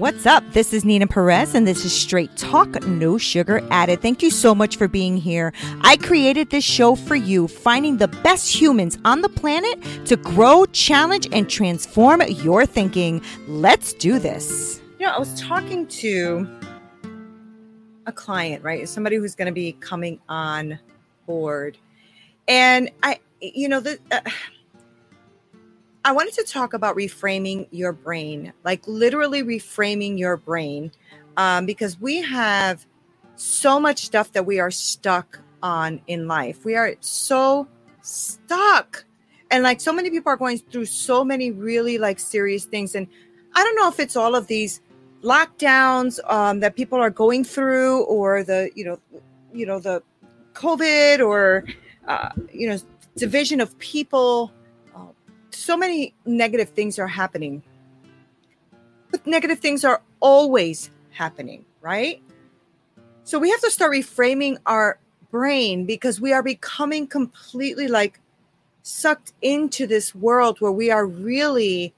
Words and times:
What's 0.00 0.24
up? 0.24 0.42
This 0.54 0.72
is 0.72 0.82
Nina 0.82 1.06
Perez, 1.06 1.54
and 1.54 1.66
this 1.66 1.84
is 1.84 1.92
Straight 1.92 2.34
Talk, 2.34 2.86
no 2.86 3.18
sugar 3.18 3.60
added. 3.70 4.00
Thank 4.00 4.22
you 4.22 4.30
so 4.30 4.54
much 4.54 4.78
for 4.78 4.88
being 4.88 5.18
here. 5.18 5.52
I 5.82 5.98
created 5.98 6.48
this 6.48 6.64
show 6.64 6.94
for 6.94 7.16
you, 7.16 7.46
finding 7.46 7.98
the 7.98 8.08
best 8.08 8.50
humans 8.50 8.96
on 9.04 9.20
the 9.20 9.28
planet 9.28 9.78
to 10.06 10.16
grow, 10.16 10.64
challenge, 10.72 11.28
and 11.32 11.50
transform 11.50 12.22
your 12.22 12.64
thinking. 12.64 13.20
Let's 13.46 13.92
do 13.92 14.18
this. 14.18 14.80
You 14.98 15.04
know, 15.04 15.12
I 15.12 15.18
was 15.18 15.38
talking 15.38 15.86
to 15.88 16.48
a 18.06 18.12
client, 18.12 18.64
right? 18.64 18.88
Somebody 18.88 19.16
who's 19.16 19.34
going 19.34 19.48
to 19.48 19.52
be 19.52 19.72
coming 19.80 20.18
on 20.30 20.78
board. 21.26 21.76
And 22.48 22.90
I, 23.02 23.20
you 23.42 23.68
know, 23.68 23.80
the. 23.80 23.98
Uh, 24.10 24.20
I 26.04 26.12
wanted 26.12 26.34
to 26.34 26.44
talk 26.44 26.72
about 26.72 26.96
reframing 26.96 27.68
your 27.70 27.92
brain, 27.92 28.52
like 28.64 28.86
literally 28.86 29.42
reframing 29.42 30.18
your 30.18 30.36
brain, 30.38 30.92
um, 31.36 31.66
because 31.66 32.00
we 32.00 32.22
have 32.22 32.86
so 33.36 33.78
much 33.78 34.04
stuff 34.04 34.32
that 34.32 34.46
we 34.46 34.60
are 34.60 34.70
stuck 34.70 35.40
on 35.62 36.00
in 36.06 36.26
life. 36.26 36.64
We 36.64 36.74
are 36.76 36.94
so 37.00 37.68
stuck. 38.00 39.04
And 39.50 39.62
like 39.62 39.80
so 39.80 39.92
many 39.92 40.10
people 40.10 40.32
are 40.32 40.36
going 40.36 40.58
through 40.58 40.86
so 40.86 41.22
many 41.24 41.50
really 41.50 41.98
like 41.98 42.18
serious 42.18 42.64
things. 42.64 42.94
And 42.94 43.06
I 43.54 43.62
don't 43.62 43.74
know 43.76 43.88
if 43.88 44.00
it's 44.00 44.16
all 44.16 44.34
of 44.34 44.46
these 44.46 44.80
lockdowns 45.22 46.18
um, 46.30 46.60
that 46.60 46.76
people 46.76 46.98
are 46.98 47.10
going 47.10 47.44
through 47.44 48.04
or 48.04 48.42
the, 48.42 48.70
you 48.74 48.84
know, 48.84 48.98
you 49.52 49.66
know, 49.66 49.80
the 49.80 50.02
COVID 50.54 51.20
or, 51.26 51.64
uh, 52.08 52.30
you 52.52 52.68
know, 52.68 52.78
division 53.16 53.60
of 53.60 53.76
people 53.78 54.52
so 55.54 55.76
many 55.76 56.14
negative 56.24 56.70
things 56.70 56.98
are 56.98 57.08
happening. 57.08 57.62
But 59.10 59.26
negative 59.26 59.58
things 59.58 59.84
are 59.84 60.02
always 60.20 60.90
happening, 61.10 61.64
right? 61.80 62.22
So 63.24 63.38
we 63.38 63.50
have 63.50 63.60
to 63.60 63.70
start 63.70 63.92
reframing 63.92 64.58
our 64.66 64.98
brain 65.30 65.86
because 65.86 66.20
we 66.20 66.32
are 66.32 66.42
becoming 66.42 67.06
completely 67.06 67.88
like 67.88 68.20
sucked 68.82 69.32
into 69.42 69.86
this 69.86 70.14
world 70.14 70.60
where 70.60 70.72
we 70.72 70.90
are 70.90 71.06
really 71.06 71.94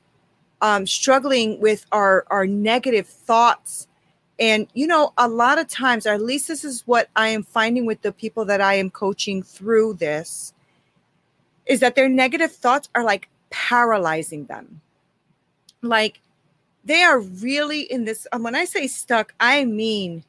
um, 0.60 0.86
struggling 0.86 1.60
with 1.60 1.86
our 1.92 2.24
our 2.28 2.46
negative 2.46 3.06
thoughts 3.06 3.88
and 4.38 4.66
you 4.74 4.86
know 4.86 5.12
a 5.16 5.28
lot 5.28 5.58
of 5.58 5.66
times 5.68 6.06
at 6.06 6.20
least 6.20 6.48
this 6.48 6.64
is 6.64 6.82
what 6.86 7.08
i 7.16 7.28
am 7.28 7.42
finding 7.42 7.86
with 7.86 8.02
the 8.02 8.12
people 8.12 8.44
that 8.44 8.60
i 8.60 8.74
am 8.74 8.90
coaching 8.90 9.42
through 9.42 9.94
this 9.94 10.52
is 11.66 11.80
that 11.80 11.94
their 11.94 12.08
negative 12.08 12.52
thoughts 12.52 12.88
are 12.94 13.04
like 13.04 13.28
paralyzing 13.52 14.46
them. 14.46 14.80
Like 15.82 16.20
they 16.84 17.02
are 17.02 17.20
really 17.20 17.82
in 17.82 18.04
this. 18.04 18.26
And 18.32 18.42
when 18.42 18.56
I 18.56 18.64
say 18.64 18.88
stuck, 18.88 19.34
I 19.38 19.64
mean 19.64 20.24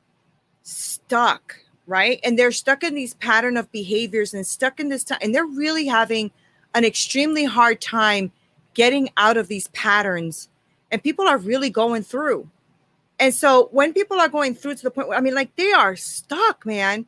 stuck, 0.61 1.57
right? 1.87 2.19
And 2.23 2.37
they're 2.37 2.51
stuck 2.51 2.83
in 2.83 2.93
these 2.93 3.15
pattern 3.15 3.57
of 3.57 3.71
behaviors 3.71 4.33
and 4.33 4.45
stuck 4.45 4.79
in 4.79 4.89
this 4.89 5.03
time, 5.03 5.19
and 5.21 5.33
they're 5.33 5.45
really 5.45 5.87
having 5.87 6.31
an 6.75 6.85
extremely 6.85 7.45
hard 7.45 7.81
time 7.81 8.31
getting 8.73 9.09
out 9.17 9.37
of 9.37 9.47
these 9.47 9.67
patterns. 9.69 10.49
And 10.91 11.01
people 11.01 11.27
are 11.27 11.37
really 11.37 11.69
going 11.69 12.03
through. 12.03 12.49
And 13.19 13.33
so 13.33 13.69
when 13.71 13.93
people 13.93 14.19
are 14.19 14.29
going 14.29 14.53
through 14.53 14.75
to 14.75 14.83
the 14.83 14.91
point 14.91 15.07
where 15.07 15.17
I 15.17 15.21
mean, 15.21 15.35
like 15.35 15.55
they 15.55 15.71
are 15.71 15.95
stuck, 15.95 16.65
man. 16.65 17.07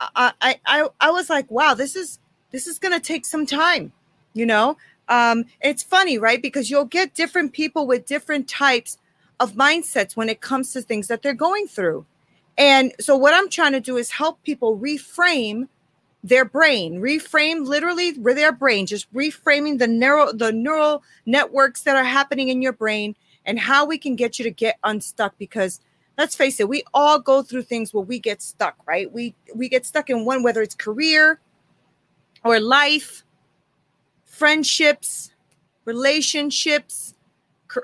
I 0.00 0.32
I 0.40 0.60
I, 0.66 0.88
I 1.00 1.10
was 1.10 1.30
like, 1.30 1.50
wow, 1.50 1.74
this 1.74 1.96
is 1.96 2.18
this 2.50 2.66
is 2.66 2.78
gonna 2.78 3.00
take 3.00 3.24
some 3.24 3.46
time, 3.46 3.92
you 4.34 4.46
know 4.46 4.76
um, 5.08 5.44
it's 5.60 5.82
funny, 5.82 6.18
right? 6.18 6.40
Because 6.40 6.70
you'll 6.70 6.84
get 6.84 7.14
different 7.14 7.52
people 7.52 7.86
with 7.86 8.06
different 8.06 8.48
types 8.48 8.98
of 9.40 9.52
mindsets 9.52 10.16
when 10.16 10.28
it 10.28 10.40
comes 10.40 10.72
to 10.72 10.82
things 10.82 11.08
that 11.08 11.22
they're 11.22 11.34
going 11.34 11.66
through. 11.66 12.06
And 12.56 12.92
so, 13.00 13.16
what 13.16 13.34
I'm 13.34 13.48
trying 13.48 13.72
to 13.72 13.80
do 13.80 13.96
is 13.96 14.10
help 14.10 14.42
people 14.42 14.78
reframe 14.78 15.68
their 16.22 16.44
brain, 16.44 17.00
reframe 17.00 17.66
literally 17.66 18.12
their 18.12 18.52
brain, 18.52 18.86
just 18.86 19.12
reframing 19.12 19.78
the 19.78 19.88
neural 19.88 20.32
the 20.32 20.52
neural 20.52 21.02
networks 21.26 21.82
that 21.82 21.96
are 21.96 22.04
happening 22.04 22.48
in 22.48 22.62
your 22.62 22.72
brain 22.72 23.16
and 23.44 23.58
how 23.58 23.84
we 23.84 23.98
can 23.98 24.16
get 24.16 24.38
you 24.38 24.44
to 24.44 24.50
get 24.50 24.78
unstuck. 24.84 25.34
Because 25.36 25.80
let's 26.16 26.36
face 26.36 26.60
it, 26.60 26.68
we 26.68 26.84
all 26.94 27.18
go 27.18 27.42
through 27.42 27.62
things 27.62 27.92
where 27.92 28.04
we 28.04 28.18
get 28.20 28.40
stuck, 28.40 28.76
right? 28.86 29.12
We 29.12 29.34
we 29.54 29.68
get 29.68 29.84
stuck 29.84 30.08
in 30.08 30.24
one, 30.24 30.42
whether 30.42 30.62
it's 30.62 30.76
career 30.76 31.40
or 32.44 32.60
life 32.60 33.24
friendships, 34.34 35.32
relationships, 35.84 37.14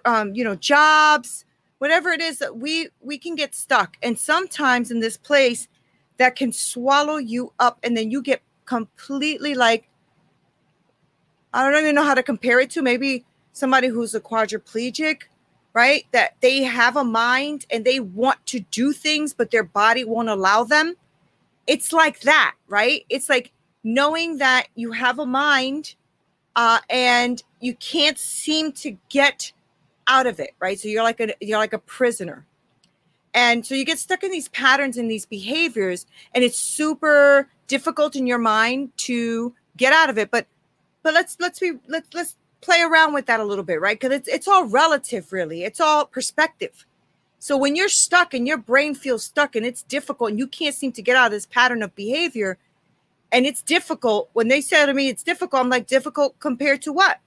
um, 0.04 0.34
you 0.34 0.42
know, 0.44 0.56
jobs, 0.56 1.44
whatever 1.78 2.10
it 2.10 2.20
is 2.20 2.38
that 2.38 2.56
we 2.56 2.88
we 3.00 3.18
can 3.18 3.34
get 3.34 3.54
stuck. 3.54 3.96
And 4.02 4.18
sometimes 4.18 4.90
in 4.90 5.00
this 5.00 5.16
place 5.16 5.68
that 6.18 6.36
can 6.36 6.52
swallow 6.52 7.16
you 7.16 7.52
up, 7.58 7.78
and 7.82 7.96
then 7.96 8.10
you 8.10 8.22
get 8.22 8.42
completely 8.66 9.54
like 9.54 9.88
I 11.52 11.68
don't 11.68 11.80
even 11.82 11.94
know 11.94 12.04
how 12.04 12.14
to 12.14 12.22
compare 12.22 12.60
it 12.60 12.70
to. 12.70 12.82
Maybe 12.82 13.24
somebody 13.52 13.88
who's 13.88 14.14
a 14.14 14.20
quadriplegic, 14.20 15.22
right? 15.72 16.06
That 16.12 16.36
they 16.40 16.62
have 16.62 16.96
a 16.96 17.04
mind 17.04 17.66
and 17.70 17.84
they 17.84 18.00
want 18.00 18.44
to 18.46 18.60
do 18.60 18.92
things, 18.92 19.34
but 19.34 19.50
their 19.50 19.64
body 19.64 20.04
won't 20.04 20.28
allow 20.28 20.64
them. 20.64 20.94
It's 21.66 21.92
like 21.92 22.20
that, 22.20 22.54
right? 22.68 23.04
It's 23.08 23.28
like 23.28 23.52
knowing 23.82 24.38
that 24.38 24.68
you 24.74 24.92
have 24.92 25.18
a 25.18 25.26
mind 25.26 25.94
uh, 26.56 26.80
and 26.88 27.42
you 27.60 27.74
can't 27.74 28.18
seem 28.18 28.72
to 28.72 28.96
get 29.08 29.52
out 30.06 30.26
of 30.26 30.40
it, 30.40 30.50
right? 30.60 30.78
So 30.78 30.88
you're 30.88 31.02
like 31.02 31.20
a 31.20 31.32
you're 31.40 31.58
like 31.58 31.72
a 31.72 31.78
prisoner, 31.78 32.46
and 33.34 33.64
so 33.64 33.74
you 33.74 33.84
get 33.84 33.98
stuck 33.98 34.22
in 34.22 34.30
these 34.30 34.48
patterns 34.48 34.96
and 34.96 35.10
these 35.10 35.26
behaviors, 35.26 36.06
and 36.34 36.42
it's 36.44 36.58
super 36.58 37.48
difficult 37.68 38.16
in 38.16 38.26
your 38.26 38.38
mind 38.38 38.90
to 38.96 39.54
get 39.76 39.92
out 39.92 40.10
of 40.10 40.18
it. 40.18 40.30
But 40.30 40.46
but 41.02 41.14
let's 41.14 41.36
let's 41.40 41.58
be 41.58 41.72
let's 41.88 42.12
let's 42.14 42.36
play 42.60 42.82
around 42.82 43.14
with 43.14 43.26
that 43.26 43.40
a 43.40 43.44
little 43.44 43.64
bit, 43.64 43.80
right? 43.80 43.98
Because 43.98 44.16
it's 44.16 44.28
it's 44.28 44.48
all 44.48 44.66
relative, 44.66 45.32
really. 45.32 45.64
It's 45.64 45.80
all 45.80 46.04
perspective. 46.06 46.86
So 47.38 47.56
when 47.56 47.74
you're 47.74 47.88
stuck 47.88 48.34
and 48.34 48.46
your 48.46 48.58
brain 48.58 48.94
feels 48.94 49.24
stuck 49.24 49.56
and 49.56 49.64
it's 49.64 49.82
difficult 49.82 50.30
and 50.30 50.38
you 50.38 50.46
can't 50.46 50.74
seem 50.74 50.92
to 50.92 51.00
get 51.00 51.16
out 51.16 51.26
of 51.26 51.32
this 51.32 51.46
pattern 51.46 51.82
of 51.82 51.94
behavior, 51.94 52.58
and 53.32 53.46
it's 53.46 53.62
difficult. 53.62 54.30
When 54.32 54.48
they 54.48 54.60
say 54.60 54.84
to 54.84 54.92
me 54.94 55.08
it's 55.08 55.22
difficult, 55.22 55.62
I'm 55.62 55.68
like, 55.68 55.86
difficult 55.86 56.38
compared 56.38 56.82
to 56.82 56.92
what? 56.92 57.18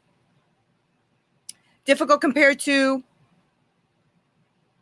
Difficult 1.86 2.22
compared 2.22 2.60
to, 2.62 3.04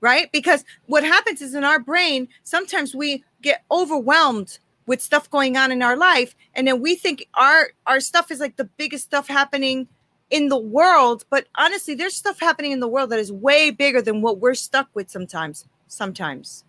right? 0.01 0.31
Because 0.31 0.63
what 0.85 1.03
happens 1.03 1.41
is 1.41 1.55
in 1.55 1.63
our 1.63 1.79
brain, 1.79 2.27
sometimes 2.43 2.95
we 2.95 3.23
get 3.41 3.63
overwhelmed 3.71 4.59
with 4.85 5.01
stuff 5.01 5.29
going 5.29 5.57
on 5.57 5.71
in 5.71 5.81
our 5.81 5.95
life. 5.95 6.35
And 6.53 6.67
then 6.67 6.81
we 6.81 6.95
think 6.95 7.27
our 7.33 7.69
our 7.87 7.99
stuff 7.99 8.31
is 8.31 8.39
like 8.39 8.57
the 8.57 8.65
biggest 8.65 9.05
stuff 9.05 9.27
happening 9.27 9.87
in 10.29 10.49
the 10.49 10.57
world. 10.57 11.25
But 11.29 11.47
honestly, 11.55 11.95
there's 11.95 12.15
stuff 12.15 12.39
happening 12.39 12.71
in 12.71 12.79
the 12.79 12.87
world 12.87 13.09
that 13.11 13.19
is 13.19 13.31
way 13.31 13.71
bigger 13.71 14.01
than 14.01 14.21
what 14.21 14.39
we're 14.39 14.55
stuck 14.55 14.89
with 14.93 15.09
sometimes. 15.09 15.65
Sometimes. 15.87 16.65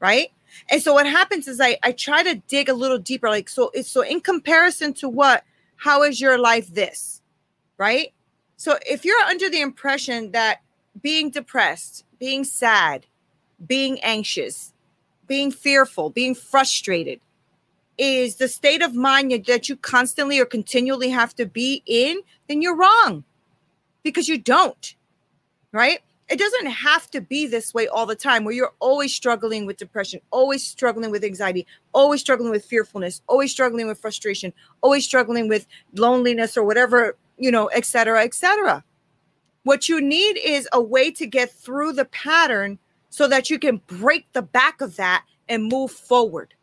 Right? 0.00 0.32
And 0.70 0.82
so 0.82 0.94
what 0.94 1.06
happens 1.06 1.48
is 1.48 1.60
I 1.60 1.78
I 1.82 1.92
try 1.92 2.22
to 2.22 2.36
dig 2.46 2.68
a 2.68 2.74
little 2.74 2.98
deeper. 2.98 3.28
Like 3.28 3.48
so 3.48 3.70
it's 3.74 3.90
so 3.90 4.02
in 4.02 4.20
comparison 4.20 4.92
to 4.94 5.08
what, 5.08 5.44
how 5.76 6.02
is 6.02 6.20
your 6.20 6.38
life 6.38 6.72
this? 6.72 7.22
Right? 7.78 8.12
So 8.56 8.78
if 8.86 9.04
you're 9.04 9.20
under 9.22 9.50
the 9.50 9.60
impression 9.60 10.32
that 10.32 10.62
being 11.00 11.30
depressed, 11.30 12.04
being 12.18 12.44
sad, 12.44 13.06
being 13.64 14.00
anxious, 14.00 14.72
being 15.26 15.50
fearful, 15.50 16.10
being 16.10 16.34
frustrated 16.34 17.20
is 17.98 18.36
the 18.36 18.48
state 18.48 18.82
of 18.82 18.94
mind 18.94 19.32
that 19.46 19.68
you 19.68 19.76
constantly 19.76 20.38
or 20.38 20.44
continually 20.44 21.10
have 21.10 21.34
to 21.34 21.46
be 21.46 21.82
in, 21.86 22.20
then 22.48 22.60
you're 22.60 22.76
wrong 22.76 23.24
because 24.02 24.28
you 24.28 24.38
don't. 24.38 24.94
Right? 25.72 26.00
It 26.28 26.38
doesn't 26.38 26.66
have 26.66 27.08
to 27.12 27.20
be 27.20 27.46
this 27.46 27.72
way 27.72 27.86
all 27.86 28.04
the 28.04 28.16
time 28.16 28.44
where 28.44 28.54
you're 28.54 28.74
always 28.80 29.14
struggling 29.14 29.64
with 29.64 29.76
depression, 29.76 30.20
always 30.32 30.66
struggling 30.66 31.10
with 31.10 31.22
anxiety, 31.22 31.66
always 31.92 32.20
struggling 32.20 32.50
with 32.50 32.64
fearfulness, 32.64 33.22
always 33.28 33.52
struggling 33.52 33.86
with 33.86 33.98
frustration, 33.98 34.52
always 34.80 35.04
struggling 35.04 35.48
with 35.48 35.66
loneliness 35.94 36.56
or 36.56 36.64
whatever, 36.64 37.16
you 37.38 37.50
know, 37.50 37.66
et 37.66 37.84
cetera, 37.84 38.24
et 38.24 38.34
cetera. 38.34 38.82
What 39.62 39.88
you 39.88 40.00
need 40.00 40.36
is 40.38 40.68
a 40.72 40.80
way 40.80 41.10
to 41.12 41.26
get 41.26 41.50
through 41.50 41.92
the 41.92 42.04
pattern 42.06 42.78
so 43.10 43.28
that 43.28 43.48
you 43.48 43.58
can 43.58 43.80
break 43.86 44.26
the 44.32 44.42
back 44.42 44.80
of 44.80 44.96
that 44.96 45.24
and 45.48 45.64
move 45.64 45.90
forward. 45.90 46.54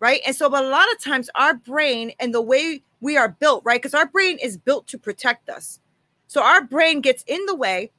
Right. 0.00 0.20
And 0.24 0.34
so, 0.34 0.46
a 0.46 0.62
lot 0.62 0.92
of 0.92 1.02
times, 1.02 1.28
our 1.34 1.54
brain 1.54 2.12
and 2.20 2.32
the 2.32 2.40
way 2.40 2.82
we 3.00 3.16
are 3.16 3.28
built, 3.28 3.64
right? 3.64 3.80
Because 3.82 3.94
our 3.94 4.06
brain 4.06 4.38
is 4.40 4.56
built 4.56 4.86
to 4.88 4.98
protect 4.98 5.48
us. 5.48 5.80
So, 6.28 6.40
our 6.40 6.62
brain 6.62 7.00
gets 7.00 7.24
in 7.26 7.44
the 7.46 7.56
way 7.56 7.90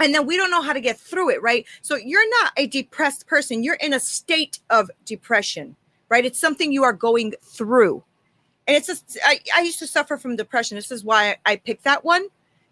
and 0.00 0.14
then 0.14 0.26
we 0.26 0.36
don't 0.36 0.50
know 0.50 0.62
how 0.62 0.72
to 0.72 0.80
get 0.80 0.98
through 0.98 1.30
it, 1.30 1.42
right? 1.42 1.66
So, 1.82 1.96
you're 1.96 2.28
not 2.42 2.52
a 2.56 2.66
depressed 2.66 3.26
person, 3.26 3.62
you're 3.62 3.74
in 3.74 3.92
a 3.92 4.00
state 4.00 4.60
of 4.70 4.90
depression, 5.04 5.76
right? 6.08 6.24
It's 6.24 6.38
something 6.38 6.72
you 6.72 6.84
are 6.84 6.92
going 6.92 7.34
through. 7.42 8.02
And 8.66 8.76
it's 8.76 8.88
just, 8.88 9.16
I, 9.24 9.40
I 9.56 9.60
used 9.60 9.78
to 9.78 9.86
suffer 9.86 10.16
from 10.16 10.36
depression. 10.36 10.76
This 10.76 10.90
is 10.90 11.04
why 11.04 11.36
I 11.46 11.56
picked 11.56 11.84
that 11.84 12.04
one 12.04 12.26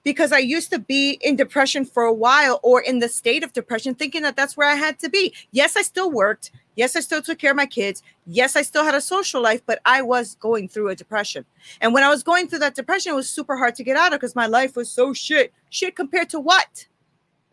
because 0.04 0.32
I 0.32 0.38
used 0.38 0.70
to 0.70 0.78
be 0.78 1.18
in 1.22 1.34
depression 1.34 1.84
for 1.84 2.04
a 2.04 2.12
while 2.12 2.60
or 2.62 2.80
in 2.80 2.98
the 2.98 3.08
state 3.08 3.42
of 3.42 3.52
depression, 3.52 3.94
thinking 3.94 4.22
that 4.22 4.36
that's 4.36 4.56
where 4.56 4.68
I 4.68 4.74
had 4.74 4.98
to 5.00 5.08
be. 5.08 5.34
Yes, 5.50 5.76
I 5.76 5.82
still 5.82 6.10
worked. 6.10 6.50
Yes, 6.76 6.94
I 6.94 7.00
still 7.00 7.22
took 7.22 7.38
care 7.38 7.52
of 7.52 7.56
my 7.56 7.66
kids. 7.66 8.02
Yes, 8.26 8.54
I 8.54 8.62
still 8.62 8.84
had 8.84 8.94
a 8.94 9.00
social 9.00 9.40
life, 9.40 9.62
but 9.64 9.80
I 9.84 10.02
was 10.02 10.36
going 10.36 10.68
through 10.68 10.88
a 10.90 10.94
depression. 10.94 11.46
And 11.80 11.94
when 11.94 12.02
I 12.02 12.10
was 12.10 12.22
going 12.22 12.48
through 12.48 12.58
that 12.60 12.74
depression, 12.74 13.12
it 13.12 13.16
was 13.16 13.30
super 13.30 13.56
hard 13.56 13.74
to 13.76 13.84
get 13.84 13.96
out 13.96 14.12
of 14.12 14.20
because 14.20 14.36
my 14.36 14.46
life 14.46 14.76
was 14.76 14.90
so 14.90 15.12
shit. 15.12 15.52
Shit 15.70 15.96
compared 15.96 16.28
to 16.30 16.40
what? 16.40 16.86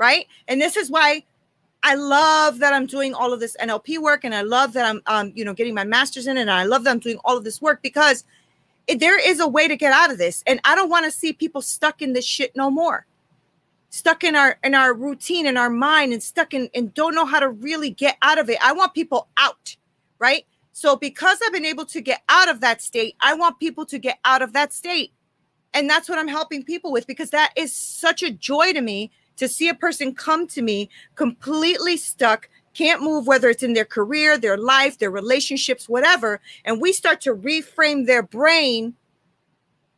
Right. 0.01 0.25
And 0.47 0.59
this 0.59 0.77
is 0.77 0.89
why 0.89 1.23
I 1.83 1.93
love 1.93 2.57
that 2.57 2.73
I'm 2.73 2.87
doing 2.87 3.13
all 3.13 3.33
of 3.33 3.39
this 3.39 3.55
NLP 3.61 3.99
work 3.99 4.23
and 4.23 4.33
I 4.33 4.41
love 4.41 4.73
that 4.73 4.83
I'm 4.83 4.99
um, 5.05 5.31
you 5.35 5.45
know, 5.45 5.53
getting 5.53 5.75
my 5.75 5.83
master's 5.83 6.25
in 6.25 6.37
it, 6.37 6.41
and 6.41 6.49
I 6.49 6.63
love 6.63 6.85
that 6.85 6.89
I'm 6.89 6.97
doing 6.97 7.19
all 7.23 7.37
of 7.37 7.43
this 7.43 7.61
work 7.61 7.83
because 7.83 8.23
there 8.97 9.19
is 9.19 9.39
a 9.39 9.47
way 9.47 9.67
to 9.67 9.75
get 9.75 9.93
out 9.93 10.09
of 10.09 10.17
this. 10.17 10.43
And 10.47 10.59
i 10.65 10.73
don't 10.73 10.89
want 10.89 11.05
to 11.05 11.11
see 11.11 11.33
people 11.33 11.61
stuck 11.61 12.01
in 12.01 12.13
this 12.13 12.25
shit 12.25 12.55
no 12.55 12.71
more. 12.71 13.05
Stuck 13.91 14.23
in 14.23 14.35
our 14.35 14.57
in 14.63 14.73
our 14.73 14.91
routine 14.91 15.45
in 15.45 15.55
our 15.55 15.69
mind 15.69 16.13
and 16.13 16.23
stuck 16.23 16.55
in 16.55 16.67
and 16.73 16.91
don't 16.95 17.13
know 17.13 17.27
how 17.27 17.39
to 17.39 17.49
really 17.49 17.91
get 17.91 18.17
out 18.23 18.39
of 18.39 18.49
it. 18.49 18.57
I 18.59 18.73
want 18.73 18.95
people 18.95 19.27
out 19.37 19.75
right? 20.17 20.47
So 20.73 20.95
because 20.95 21.37
i've 21.45 21.53
been 21.53 21.63
able 21.63 21.85
to 21.85 22.01
get 22.01 22.23
out 22.27 22.49
of 22.49 22.61
that 22.61 22.81
state 22.81 23.15
i 23.21 23.35
want 23.35 23.59
people 23.59 23.85
to 23.85 23.99
get 23.99 24.17
out 24.25 24.41
of 24.41 24.53
that 24.53 24.73
state. 24.73 25.11
And 25.75 25.87
that's 25.87 26.09
what 26.09 26.17
i'm 26.17 26.27
helping 26.27 26.63
people 26.63 26.91
with 26.91 27.05
because 27.05 27.29
that 27.29 27.51
is 27.55 27.71
such 27.71 28.23
a 28.23 28.31
joy 28.31 28.73
to 28.73 28.81
me 28.81 29.11
to 29.41 29.47
see 29.47 29.67
a 29.67 29.73
person 29.73 30.13
come 30.13 30.45
to 30.45 30.61
me 30.61 30.87
completely 31.15 31.97
stuck 31.97 32.47
can't 32.75 33.01
move, 33.01 33.25
whether 33.25 33.49
it's 33.49 33.63
in 33.63 33.73
their 33.73 33.85
career, 33.85 34.37
their 34.37 34.55
life, 34.55 34.99
their 34.99 35.09
relationships, 35.09 35.89
whatever. 35.89 36.39
And 36.63 36.79
we 36.79 36.93
start 36.93 37.21
to 37.21 37.35
reframe 37.35 38.05
their 38.05 38.21
brain 38.21 38.93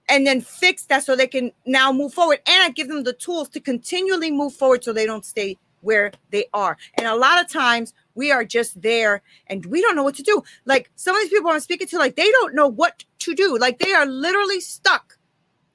and 0.08 0.26
then 0.26 0.40
fix 0.40 0.86
that 0.86 1.04
so 1.04 1.14
they 1.14 1.28
can 1.28 1.52
now 1.66 1.92
move 1.92 2.14
forward. 2.14 2.40
And 2.48 2.64
I 2.64 2.70
give 2.70 2.88
them 2.88 3.04
the 3.04 3.12
tools 3.12 3.50
to 3.50 3.60
continually 3.60 4.32
move 4.32 4.54
forward 4.54 4.84
so 4.84 4.94
they 4.94 5.06
don't 5.06 5.26
stay 5.26 5.58
where 5.82 6.14
they 6.32 6.46
are. 6.54 6.78
And 6.96 7.06
a 7.06 7.16
lot 7.16 7.42
of 7.42 7.52
times 7.52 7.94
we 8.16 8.32
are 8.32 8.46
just 8.46 8.82
there 8.82 9.22
and 9.48 9.66
we 9.66 9.82
don't 9.82 9.98
know 9.98 10.04
what 10.04 10.16
to 10.16 10.24
do. 10.24 10.42
Like 10.64 10.90
some 10.96 11.18
of 11.18 11.22
these 11.22 11.32
people 11.32 11.52
I'm 11.52 11.60
speaking 11.60 11.88
to, 11.88 12.00
like 12.00 12.16
they 12.16 12.32
don't 12.32 12.56
know 12.56 12.70
what 12.70 13.04
to 13.20 13.36
do. 13.36 13.58
Like 13.58 13.80
they 13.80 13.92
are 13.92 14.06
literally 14.06 14.62
stuck. 14.62 15.18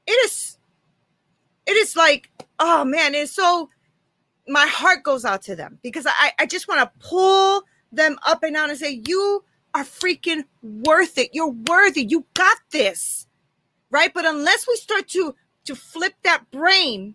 It 0.07 0.19
is, 0.25 0.58
it 1.69 1.77
is 1.77 1.95
like, 1.95 2.31
oh 2.59 2.85
man, 2.85 3.15
it's 3.15 3.33
so 3.33 3.69
my 4.49 4.67
heart 4.67 5.05
goes 5.05 5.25
out 5.25 5.43
to 5.43 5.55
them 5.55 5.79
because 5.83 6.07
I, 6.07 6.33
I 6.39 6.47
just 6.47 6.67
want 6.67 6.81
to 6.81 7.07
pull 7.07 7.63
them 7.93 8.19
up 8.27 8.43
and 8.43 8.55
down 8.55 8.71
and 8.71 8.79
say, 8.79 9.03
You 9.07 9.45
are 9.75 9.85
freaking 9.85 10.45
worth 10.63 11.19
it. 11.19 11.31
You're 11.35 11.55
worthy. 11.69 12.05
You 12.05 12.25
got 12.35 12.57
this. 12.73 13.27
Right. 13.91 14.13
But 14.13 14.25
unless 14.27 14.67
we 14.67 14.77
start 14.77 15.09
to 15.09 15.35
to 15.67 15.75
flip 15.75 16.15
that 16.25 16.51
brain, 16.51 17.15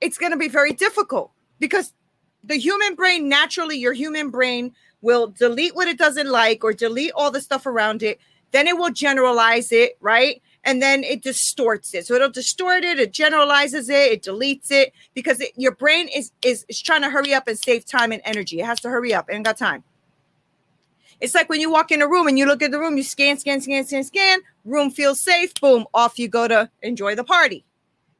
it's 0.00 0.18
going 0.18 0.32
to 0.32 0.38
be 0.38 0.48
very 0.48 0.72
difficult 0.72 1.30
because 1.60 1.94
the 2.42 2.56
human 2.56 2.94
brain, 2.96 3.28
naturally, 3.28 3.76
your 3.76 3.92
human 3.92 4.30
brain 4.30 4.72
will 5.00 5.28
delete 5.28 5.76
what 5.76 5.86
it 5.88 5.98
doesn't 5.98 6.28
like 6.28 6.64
or 6.64 6.72
delete 6.72 7.12
all 7.14 7.30
the 7.30 7.40
stuff 7.40 7.66
around 7.66 8.02
it. 8.02 8.18
Then 8.50 8.66
it 8.66 8.76
will 8.76 8.90
generalize 8.90 9.70
it, 9.70 9.96
right? 10.00 10.42
And 10.64 10.82
then 10.82 11.04
it 11.04 11.22
distorts 11.22 11.94
it. 11.94 12.06
So 12.06 12.14
it'll 12.14 12.30
distort 12.30 12.84
it, 12.84 12.98
it 12.98 13.12
generalizes 13.12 13.88
it, 13.88 14.12
it 14.12 14.22
deletes 14.22 14.70
it 14.70 14.92
because 15.14 15.40
it, 15.40 15.52
your 15.56 15.72
brain 15.72 16.08
is, 16.14 16.32
is 16.42 16.64
is 16.68 16.80
trying 16.80 17.02
to 17.02 17.10
hurry 17.10 17.34
up 17.34 17.48
and 17.48 17.58
save 17.58 17.84
time 17.84 18.12
and 18.12 18.22
energy. 18.24 18.60
It 18.60 18.66
has 18.66 18.80
to 18.80 18.88
hurry 18.88 19.14
up. 19.14 19.28
Ain't 19.30 19.44
got 19.44 19.56
time. 19.56 19.84
It's 21.20 21.34
like 21.34 21.48
when 21.48 21.60
you 21.60 21.70
walk 21.70 21.90
in 21.90 22.00
a 22.00 22.08
room 22.08 22.28
and 22.28 22.38
you 22.38 22.46
look 22.46 22.62
at 22.62 22.70
the 22.70 22.78
room, 22.78 22.96
you 22.96 23.02
scan, 23.02 23.38
scan, 23.38 23.60
scan, 23.60 23.84
scan, 23.84 24.04
scan. 24.04 24.40
Room 24.64 24.90
feels 24.90 25.20
safe. 25.20 25.52
Boom, 25.60 25.86
off 25.92 26.18
you 26.18 26.28
go 26.28 26.46
to 26.46 26.70
enjoy 26.82 27.14
the 27.14 27.24
party. 27.24 27.64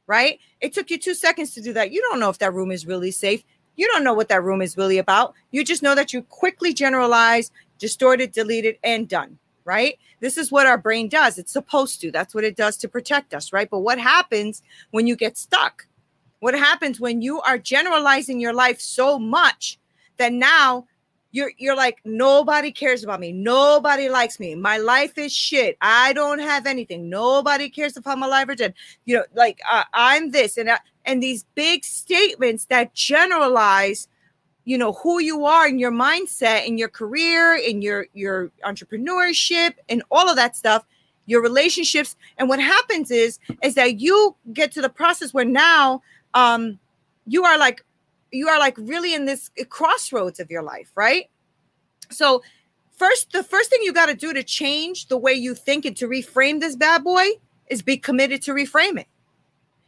Right? 0.05 0.39
It 0.59 0.73
took 0.73 0.89
you 0.89 0.97
two 0.97 1.13
seconds 1.13 1.53
to 1.53 1.61
do 1.61 1.71
that. 1.73 1.91
You 1.91 2.01
don't 2.09 2.19
know 2.19 2.29
if 2.29 2.39
that 2.39 2.53
room 2.53 2.71
is 2.71 2.85
really 2.85 3.11
safe. 3.11 3.43
You 3.75 3.87
don't 3.87 4.03
know 4.03 4.13
what 4.13 4.27
that 4.29 4.43
room 4.43 4.61
is 4.61 4.75
really 4.75 4.97
about. 4.97 5.35
You 5.51 5.63
just 5.63 5.83
know 5.83 5.95
that 5.95 6.11
you 6.11 6.23
quickly 6.23 6.73
generalize, 6.73 7.51
distort 7.77 8.19
it, 8.19 8.33
delete 8.33 8.65
it, 8.65 8.79
and 8.83 9.07
done 9.07 9.37
right? 9.65 9.97
This 10.19 10.37
is 10.37 10.51
what 10.51 10.67
our 10.67 10.77
brain 10.77 11.09
does. 11.09 11.37
It's 11.37 11.53
supposed 11.53 12.01
to. 12.01 12.11
That's 12.11 12.33
what 12.33 12.43
it 12.43 12.55
does 12.55 12.77
to 12.77 12.87
protect 12.87 13.33
us, 13.33 13.53
right? 13.53 13.69
But 13.69 13.79
what 13.79 13.99
happens 13.99 14.61
when 14.91 15.07
you 15.07 15.15
get 15.15 15.37
stuck? 15.37 15.87
What 16.39 16.53
happens 16.53 16.99
when 16.99 17.21
you 17.21 17.41
are 17.41 17.57
generalizing 17.57 18.39
your 18.39 18.53
life 18.53 18.79
so 18.79 19.19
much 19.19 19.77
that 20.17 20.33
now 20.33 20.85
you're 21.31 21.51
you're 21.57 21.75
like 21.75 21.99
nobody 22.05 22.71
cares 22.71 23.03
about 23.03 23.19
me. 23.19 23.31
Nobody 23.31 24.09
likes 24.09 24.39
me. 24.39 24.55
My 24.55 24.77
life 24.77 25.17
is 25.17 25.33
shit. 25.33 25.77
I 25.81 26.13
don't 26.13 26.39
have 26.39 26.65
anything. 26.65 27.09
Nobody 27.09 27.69
cares 27.69 27.97
if 27.97 28.07
I'm 28.07 28.23
alive 28.23 28.49
or 28.49 28.55
dead. 28.55 28.73
You 29.05 29.17
know, 29.17 29.23
like 29.35 29.59
uh, 29.69 29.83
I'm 29.93 30.31
this 30.31 30.57
and 30.57 30.69
uh, 30.69 30.79
and 31.05 31.21
these 31.21 31.45
big 31.55 31.83
statements 31.85 32.65
that 32.65 32.93
generalize 32.93 34.07
you 34.69 34.77
know 34.77 34.93
who 34.93 35.19
you 35.19 35.45
are 35.45 35.67
in 35.67 35.79
your 35.79 35.91
mindset 35.91 36.67
in 36.67 36.77
your 36.77 36.89
career 36.89 37.55
in 37.55 37.81
your 37.81 38.05
your 38.13 38.51
entrepreneurship 38.63 39.73
and 39.89 40.03
all 40.11 40.29
of 40.29 40.35
that 40.35 40.55
stuff 40.55 40.85
your 41.25 41.41
relationships. 41.43 42.15
And 42.37 42.49
what 42.49 42.59
happens 42.59 43.11
is 43.11 43.39
is 43.63 43.75
that 43.75 43.99
you 43.99 44.35
get 44.53 44.71
to 44.73 44.81
the 44.81 44.89
process 44.89 45.33
where 45.33 45.45
now 45.45 46.03
um 46.35 46.79
you 47.25 47.45
are 47.45 47.57
like 47.57 47.83
you 48.31 48.47
are 48.47 48.59
like 48.59 48.75
really 48.77 49.15
in 49.15 49.25
this 49.25 49.49
crossroads 49.69 50.39
of 50.39 50.51
your 50.51 50.61
life 50.61 50.91
right? 50.95 51.29
So 52.11 52.43
first 52.91 53.31
the 53.31 53.43
first 53.43 53.71
thing 53.71 53.79
you 53.81 53.91
got 53.91 54.07
to 54.07 54.15
do 54.15 54.33
to 54.33 54.43
change 54.43 55.07
the 55.07 55.17
way 55.17 55.33
you 55.33 55.55
think 55.55 55.85
and 55.85 55.97
to 55.97 56.07
reframe 56.07 56.59
this 56.59 56.75
bad 56.75 57.03
boy 57.03 57.25
is 57.67 57.81
be 57.81 57.97
committed 57.97 58.43
to 58.43 58.51
reframe 58.51 58.99
it 58.99 59.07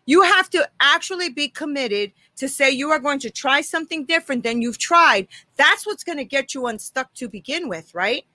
you 0.06 0.24
have 0.24 0.50
to 0.50 0.70
actually 0.80 1.30
be 1.30 1.48
committed 1.48 2.12
to 2.38 2.50
say 2.50 2.72
you 2.72 2.90
are 2.90 3.00
going 3.00 3.20
to 3.20 3.30
try 3.30 3.62
something 3.62 4.06
different 4.06 4.44
than 4.44 4.62
you've 4.62 4.78
tried. 4.78 5.28
That's 5.58 5.86
what's 5.86 6.04
going 6.04 6.18
to 6.18 6.26
get 6.26 6.54
you 6.54 6.68
unstuck 6.68 7.14
to 7.16 7.30
begin 7.30 7.70
with, 7.70 7.94
right? 7.94 8.26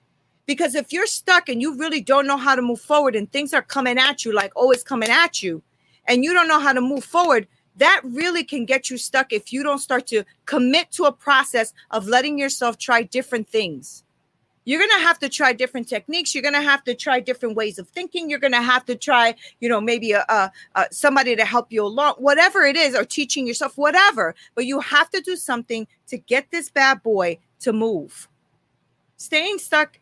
Because 0.45 0.75
if 0.75 0.93
you're 0.93 1.07
stuck 1.07 1.49
and 1.49 1.61
you 1.61 1.77
really 1.77 2.01
don't 2.01 2.25
know 2.25 2.37
how 2.37 2.55
to 2.55 2.61
move 2.61 2.79
forward 2.79 3.15
and 3.15 3.29
things 3.31 3.53
are 3.53 3.61
coming 3.61 3.97
at 3.97 4.23
you 4.23 4.33
like, 4.33 4.53
oh, 4.55 4.71
it's 4.71 4.83
coming 4.83 5.09
at 5.09 5.43
you, 5.43 5.61
and 6.07 6.23
you 6.23 6.33
don't 6.33 6.47
know 6.47 6.59
how 6.59 6.71
to 6.71 6.79
move 6.79 7.03
forward, 7.03 7.47
that 7.75 8.01
really 8.03 8.43
can 8.43 8.65
get 8.65 8.89
you 8.89 8.97
stuck 8.97 9.33
if 9.33 9.51
you 9.51 9.61
don't 9.61 9.79
start 9.79 10.07
to 10.07 10.23
commit 10.45 10.91
to 10.91 11.03
a 11.03 11.11
process 11.11 11.73
of 11.91 12.07
letting 12.07 12.39
yourself 12.39 12.77
try 12.77 13.03
different 13.03 13.47
things 13.49 14.03
you're 14.67 14.79
going 14.79 14.99
to 14.99 15.05
have 15.05 15.17
to 15.19 15.29
try 15.29 15.53
different 15.53 15.87
techniques. 15.87 16.35
You're 16.35 16.41
going 16.41 16.53
to 16.53 16.61
have 16.61 16.83
to 16.83 16.93
try 16.93 17.21
different 17.21 17.55
ways 17.55 17.79
of 17.79 17.87
thinking. 17.87 18.29
You're 18.29 18.37
going 18.37 18.51
to 18.51 18.61
have 18.61 18.83
to 18.87 18.95
try 18.95 19.33
you 19.61 19.69
know 19.69 19.79
maybe 19.79 20.11
a, 20.11 20.25
a, 20.27 20.51
a, 20.75 20.87
somebody 20.91 21.37
to 21.37 21.45
help 21.45 21.67
you 21.71 21.85
along 21.85 22.15
whatever 22.15 22.63
it 22.63 22.75
is 22.75 22.93
or 22.93 23.05
teaching 23.05 23.47
yourself 23.47 23.77
whatever. 23.77 24.35
But 24.55 24.65
you 24.65 24.81
have 24.81 25.09
to 25.11 25.21
do 25.21 25.37
something 25.37 25.87
to 26.07 26.17
get 26.17 26.51
this 26.51 26.69
bad 26.69 27.01
boy 27.01 27.39
to 27.61 27.71
move. 27.71 28.27
Staying 29.15 29.59
stuck 29.59 29.99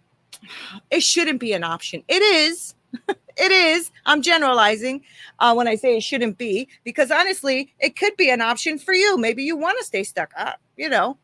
it 0.89 1.01
shouldn't 1.01 1.39
be 1.39 1.53
an 1.53 1.63
option. 1.63 2.03
It 2.07 2.21
is. 2.21 2.73
It 3.37 3.51
is. 3.51 3.91
I'm 4.05 4.21
generalizing 4.21 5.01
uh, 5.39 5.53
when 5.53 5.67
i 5.67 5.75
say 5.75 5.97
it 5.97 6.03
shouldn't 6.03 6.37
be 6.37 6.69
because 6.85 7.11
honestly 7.11 7.73
it 7.81 7.97
could 7.97 8.15
be 8.15 8.29
an 8.29 8.39
option 8.39 8.79
for 8.79 8.93
you. 8.93 9.17
Maybe 9.17 9.43
you 9.43 9.57
want 9.57 9.77
to 9.77 9.83
stay 9.83 10.03
stuck 10.03 10.31
uh, 10.37 10.53
you 10.77 10.87
know? 10.87 11.17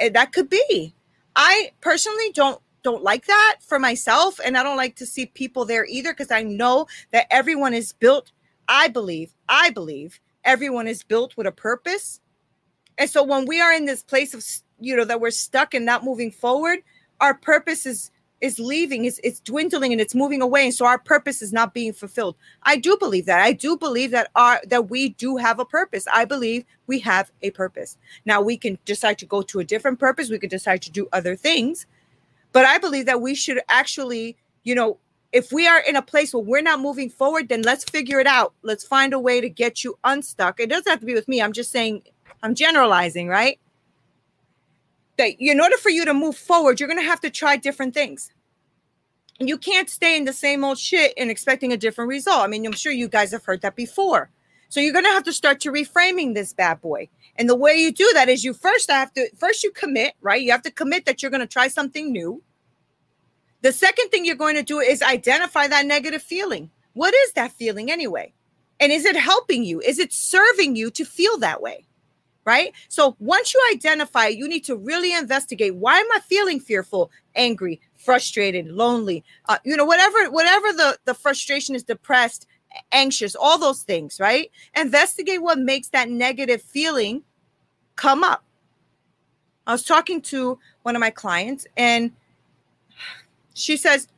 I, 0.00 0.08
that 0.08 0.32
could 0.32 0.50
be 0.50 0.92
I 1.38 1.70
personally 1.80 2.32
don't 2.34 2.60
don't 2.82 3.04
like 3.04 3.26
that 3.26 3.58
for 3.62 3.78
myself 3.78 4.40
and 4.44 4.58
I 4.58 4.64
don't 4.64 4.76
like 4.76 4.96
to 4.96 5.06
see 5.06 5.26
people 5.26 5.64
there 5.64 5.86
either 5.86 6.12
because 6.12 6.32
I 6.32 6.42
know 6.42 6.86
that 7.12 7.26
everyone 7.30 7.74
is 7.74 7.92
built 7.92 8.32
I 8.68 8.88
believe 8.88 9.34
I 9.48 9.70
believe 9.70 10.20
everyone 10.44 10.88
is 10.88 11.04
built 11.04 11.36
with 11.36 11.46
a 11.46 11.52
purpose. 11.52 12.20
And 12.98 13.08
so 13.08 13.22
when 13.22 13.46
we 13.46 13.60
are 13.60 13.72
in 13.72 13.86
this 13.86 14.02
place 14.02 14.34
of 14.34 14.44
you 14.80 14.96
know 14.96 15.04
that 15.04 15.20
we're 15.20 15.30
stuck 15.30 15.74
and 15.74 15.86
not 15.86 16.04
moving 16.04 16.32
forward, 16.32 16.80
our 17.20 17.34
purpose 17.34 17.86
is 17.86 18.10
is 18.40 18.58
leaving, 18.58 19.04
it's, 19.04 19.18
it's 19.24 19.40
dwindling 19.40 19.92
and 19.92 20.00
it's 20.00 20.14
moving 20.14 20.42
away. 20.42 20.64
And 20.64 20.74
so 20.74 20.86
our 20.86 20.98
purpose 20.98 21.42
is 21.42 21.52
not 21.52 21.74
being 21.74 21.92
fulfilled. 21.92 22.36
I 22.62 22.76
do 22.76 22.96
believe 22.96 23.26
that. 23.26 23.40
I 23.40 23.52
do 23.52 23.76
believe 23.76 24.10
that 24.12 24.30
our 24.36 24.60
that 24.66 24.88
we 24.90 25.10
do 25.10 25.36
have 25.36 25.58
a 25.58 25.64
purpose. 25.64 26.06
I 26.12 26.24
believe 26.24 26.64
we 26.86 27.00
have 27.00 27.32
a 27.42 27.50
purpose. 27.50 27.96
Now 28.24 28.40
we 28.40 28.56
can 28.56 28.78
decide 28.84 29.18
to 29.18 29.26
go 29.26 29.42
to 29.42 29.58
a 29.58 29.64
different 29.64 29.98
purpose. 29.98 30.30
We 30.30 30.38
could 30.38 30.50
decide 30.50 30.82
to 30.82 30.90
do 30.90 31.08
other 31.12 31.36
things. 31.36 31.86
But 32.52 32.64
I 32.64 32.78
believe 32.78 33.06
that 33.06 33.20
we 33.20 33.34
should 33.34 33.60
actually, 33.68 34.36
you 34.62 34.74
know, 34.74 34.98
if 35.32 35.52
we 35.52 35.66
are 35.66 35.80
in 35.80 35.96
a 35.96 36.02
place 36.02 36.32
where 36.32 36.42
we're 36.42 36.62
not 36.62 36.80
moving 36.80 37.10
forward, 37.10 37.48
then 37.48 37.62
let's 37.62 37.84
figure 37.84 38.18
it 38.18 38.26
out. 38.26 38.54
Let's 38.62 38.84
find 38.84 39.12
a 39.12 39.18
way 39.18 39.40
to 39.40 39.48
get 39.48 39.84
you 39.84 39.98
unstuck. 40.04 40.58
It 40.58 40.70
doesn't 40.70 40.90
have 40.90 41.00
to 41.00 41.06
be 41.06 41.14
with 41.14 41.28
me. 41.28 41.42
I'm 41.42 41.52
just 41.52 41.70
saying, 41.70 42.02
I'm 42.42 42.54
generalizing, 42.54 43.28
right? 43.28 43.58
That 45.18 45.32
in 45.38 45.60
order 45.60 45.76
for 45.76 45.90
you 45.90 46.04
to 46.04 46.14
move 46.14 46.36
forward, 46.36 46.80
you're 46.80 46.88
going 46.88 47.00
to 47.00 47.04
have 47.04 47.20
to 47.20 47.30
try 47.30 47.56
different 47.56 47.94
things. 47.94 48.32
You 49.40 49.58
can't 49.58 49.88
stay 49.88 50.16
in 50.16 50.24
the 50.24 50.32
same 50.32 50.64
old 50.64 50.78
shit 50.78 51.12
and 51.16 51.30
expecting 51.30 51.72
a 51.72 51.76
different 51.76 52.08
result. 52.08 52.40
I 52.40 52.48
mean, 52.48 52.66
I'm 52.66 52.72
sure 52.72 52.92
you 52.92 53.08
guys 53.08 53.30
have 53.32 53.44
heard 53.44 53.62
that 53.62 53.76
before. 53.76 54.30
So 54.68 54.80
you're 54.80 54.92
going 54.92 55.04
to 55.04 55.12
have 55.12 55.24
to 55.24 55.32
start 55.32 55.60
to 55.60 55.72
reframing 55.72 56.34
this 56.34 56.52
bad 56.52 56.80
boy. 56.80 57.08
And 57.36 57.48
the 57.48 57.56
way 57.56 57.74
you 57.74 57.92
do 57.92 58.10
that 58.14 58.28
is 58.28 58.44
you 58.44 58.52
first 58.52 58.90
have 58.90 59.12
to 59.14 59.30
first 59.36 59.62
you 59.62 59.70
commit, 59.70 60.14
right? 60.20 60.42
You 60.42 60.50
have 60.50 60.62
to 60.62 60.70
commit 60.70 61.06
that 61.06 61.22
you're 61.22 61.30
going 61.30 61.40
to 61.40 61.46
try 61.46 61.68
something 61.68 62.10
new. 62.12 62.42
The 63.62 63.72
second 63.72 64.10
thing 64.10 64.24
you're 64.24 64.36
going 64.36 64.56
to 64.56 64.62
do 64.62 64.80
is 64.80 65.02
identify 65.02 65.68
that 65.68 65.86
negative 65.86 66.22
feeling. 66.22 66.70
What 66.92 67.14
is 67.14 67.32
that 67.32 67.52
feeling 67.52 67.90
anyway? 67.90 68.34
And 68.80 68.92
is 68.92 69.04
it 69.04 69.16
helping 69.16 69.64
you? 69.64 69.80
Is 69.80 69.98
it 69.98 70.12
serving 70.12 70.76
you 70.76 70.90
to 70.92 71.04
feel 71.04 71.38
that 71.38 71.62
way? 71.62 71.86
Right? 72.48 72.72
So 72.88 73.14
once 73.18 73.52
you 73.52 73.60
identify, 73.74 74.28
you 74.28 74.48
need 74.48 74.64
to 74.64 74.74
really 74.74 75.12
investigate 75.12 75.74
why 75.74 75.98
am 75.98 76.06
I 76.14 76.20
feeling 76.20 76.60
fearful, 76.60 77.10
angry, 77.34 77.78
frustrated, 77.98 78.68
lonely, 78.68 79.22
uh, 79.50 79.58
you 79.64 79.76
know, 79.76 79.84
whatever 79.84 80.30
whatever 80.30 80.72
the 80.72 80.98
the 81.04 81.12
frustration 81.12 81.74
is, 81.74 81.82
depressed, 81.82 82.46
anxious, 82.90 83.34
all 83.34 83.58
those 83.58 83.82
things, 83.82 84.18
right? 84.18 84.50
Investigate 84.74 85.42
what 85.42 85.58
makes 85.58 85.88
that 85.88 86.08
negative 86.08 86.62
feeling 86.62 87.22
come 87.96 88.24
up. 88.24 88.42
I 89.66 89.72
was 89.72 89.84
talking 89.84 90.22
to 90.32 90.58
one 90.84 90.96
of 90.96 91.00
my 91.00 91.10
clients 91.10 91.66
and 91.76 92.12
she 93.52 93.76
says, 93.76 94.08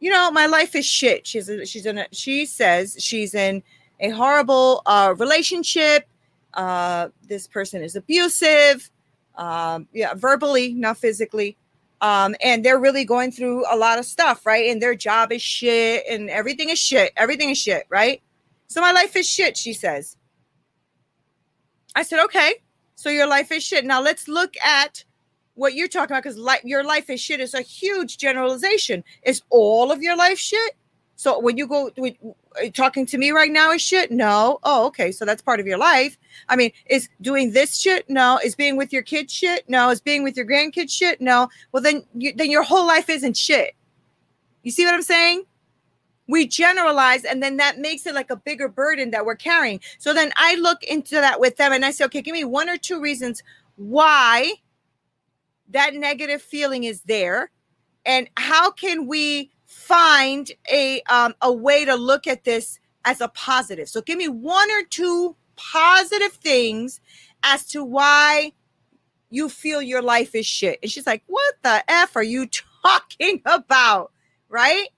"You 0.00 0.10
know, 0.10 0.32
my 0.32 0.46
life 0.46 0.74
is 0.74 0.84
shit." 0.84 1.28
She's 1.28 1.48
she's 1.70 1.86
in 1.86 1.98
a, 1.98 2.06
she 2.10 2.44
says 2.44 2.96
she's 2.98 3.36
in 3.36 3.62
a 4.00 4.10
horrible 4.10 4.82
uh, 4.84 5.14
relationship. 5.16 6.08
Uh, 6.54 7.08
this 7.28 7.46
person 7.46 7.82
is 7.82 7.96
abusive, 7.96 8.90
um, 9.36 9.88
yeah, 9.92 10.14
verbally, 10.14 10.74
not 10.74 10.98
physically. 10.98 11.56
Um, 12.00 12.34
and 12.42 12.64
they're 12.64 12.80
really 12.80 13.04
going 13.04 13.30
through 13.30 13.64
a 13.72 13.76
lot 13.76 13.98
of 13.98 14.04
stuff, 14.04 14.44
right? 14.44 14.70
And 14.70 14.82
their 14.82 14.94
job 14.94 15.32
is 15.32 15.40
shit, 15.40 16.04
and 16.08 16.28
everything 16.28 16.68
is 16.68 16.78
shit. 16.78 17.12
Everything 17.16 17.50
is 17.50 17.58
shit, 17.58 17.84
right? 17.88 18.20
So 18.66 18.80
my 18.80 18.92
life 18.92 19.14
is 19.16 19.28
shit, 19.28 19.56
she 19.56 19.72
says. 19.72 20.16
I 21.94 22.02
said, 22.02 22.24
okay, 22.24 22.54
so 22.96 23.10
your 23.10 23.26
life 23.26 23.52
is 23.52 23.62
shit. 23.62 23.84
Now 23.84 24.00
let's 24.00 24.28
look 24.28 24.56
at 24.64 25.04
what 25.54 25.74
you're 25.74 25.88
talking 25.88 26.14
about 26.14 26.22
because 26.22 26.38
like 26.38 26.62
your 26.64 26.82
life 26.82 27.10
is 27.10 27.20
shit 27.20 27.40
is 27.40 27.54
a 27.54 27.60
huge 27.60 28.18
generalization. 28.18 29.04
Is 29.22 29.42
all 29.50 29.92
of 29.92 30.02
your 30.02 30.16
life 30.16 30.38
shit? 30.38 30.72
So 31.22 31.38
when 31.38 31.56
you 31.56 31.68
go 31.68 31.88
talking 32.74 33.06
to 33.06 33.16
me 33.16 33.30
right 33.30 33.52
now 33.52 33.70
is 33.70 33.80
shit? 33.80 34.10
No. 34.10 34.58
Oh, 34.64 34.86
okay. 34.86 35.12
So 35.12 35.24
that's 35.24 35.40
part 35.40 35.60
of 35.60 35.68
your 35.68 35.78
life. 35.78 36.18
I 36.48 36.56
mean, 36.56 36.72
is 36.86 37.08
doing 37.20 37.52
this 37.52 37.78
shit? 37.78 38.10
No. 38.10 38.40
Is 38.44 38.56
being 38.56 38.76
with 38.76 38.92
your 38.92 39.02
kids 39.02 39.32
shit? 39.32 39.70
No. 39.70 39.90
Is 39.90 40.00
being 40.00 40.24
with 40.24 40.36
your 40.36 40.44
grandkids 40.44 40.90
shit? 40.90 41.20
No. 41.20 41.48
Well, 41.70 41.80
then 41.80 42.02
you, 42.12 42.32
then 42.34 42.50
your 42.50 42.64
whole 42.64 42.84
life 42.84 43.08
isn't 43.08 43.36
shit. 43.36 43.76
You 44.64 44.72
see 44.72 44.84
what 44.84 44.94
I'm 44.94 45.02
saying? 45.02 45.44
We 46.26 46.48
generalize, 46.48 47.24
and 47.24 47.40
then 47.40 47.56
that 47.58 47.78
makes 47.78 48.04
it 48.04 48.16
like 48.16 48.30
a 48.30 48.36
bigger 48.36 48.66
burden 48.66 49.12
that 49.12 49.24
we're 49.24 49.36
carrying. 49.36 49.78
So 49.98 50.12
then 50.12 50.32
I 50.34 50.56
look 50.56 50.82
into 50.82 51.14
that 51.14 51.38
with 51.38 51.56
them, 51.56 51.72
and 51.72 51.84
I 51.84 51.92
say, 51.92 52.04
okay, 52.06 52.22
give 52.22 52.32
me 52.32 52.44
one 52.44 52.68
or 52.68 52.78
two 52.78 53.00
reasons 53.00 53.44
why 53.76 54.54
that 55.68 55.94
negative 55.94 56.42
feeling 56.42 56.82
is 56.82 57.02
there, 57.02 57.52
and 58.04 58.28
how 58.36 58.72
can 58.72 59.06
we 59.06 59.51
find 59.82 60.50
a 60.70 61.02
um, 61.02 61.34
a 61.42 61.52
way 61.52 61.84
to 61.84 61.94
look 61.94 62.26
at 62.26 62.44
this 62.44 62.78
as 63.04 63.20
a 63.20 63.28
positive. 63.28 63.88
So 63.88 64.00
give 64.00 64.18
me 64.18 64.28
one 64.28 64.70
or 64.70 64.84
two 64.88 65.36
positive 65.56 66.32
things 66.32 67.00
as 67.42 67.66
to 67.68 67.84
why 67.84 68.52
you 69.30 69.48
feel 69.48 69.82
your 69.82 70.02
life 70.02 70.34
is 70.34 70.46
shit. 70.46 70.78
And 70.82 70.90
she's 70.90 71.06
like, 71.06 71.22
"What 71.26 71.54
the 71.62 71.82
f 71.88 72.16
are 72.16 72.22
you 72.22 72.48
talking 72.84 73.42
about?" 73.44 74.12
Right? 74.48 74.88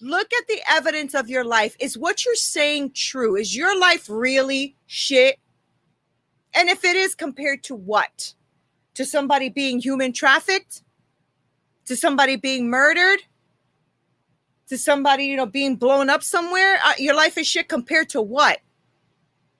Look 0.00 0.32
at 0.32 0.48
the 0.48 0.60
evidence 0.68 1.14
of 1.14 1.28
your 1.28 1.44
life. 1.44 1.76
Is 1.78 1.96
what 1.96 2.24
you're 2.24 2.34
saying 2.34 2.92
true? 2.94 3.36
Is 3.36 3.56
your 3.56 3.78
life 3.78 4.08
really 4.08 4.76
shit? 4.86 5.38
And 6.54 6.68
if 6.68 6.84
it 6.84 6.96
is 6.96 7.14
compared 7.14 7.62
to 7.64 7.74
what? 7.74 8.34
To 8.94 9.04
somebody 9.04 9.48
being 9.48 9.78
human 9.78 10.12
trafficked? 10.12 10.82
To 11.86 11.96
somebody 11.96 12.36
being 12.36 12.68
murdered? 12.68 13.20
To 14.68 14.78
somebody, 14.78 15.24
you 15.24 15.36
know, 15.36 15.46
being 15.46 15.76
blown 15.76 16.10
up 16.10 16.22
somewhere, 16.22 16.78
uh, 16.84 16.94
your 16.98 17.14
life 17.14 17.36
is 17.38 17.46
shit 17.46 17.68
compared 17.68 18.08
to 18.10 18.22
what? 18.22 18.60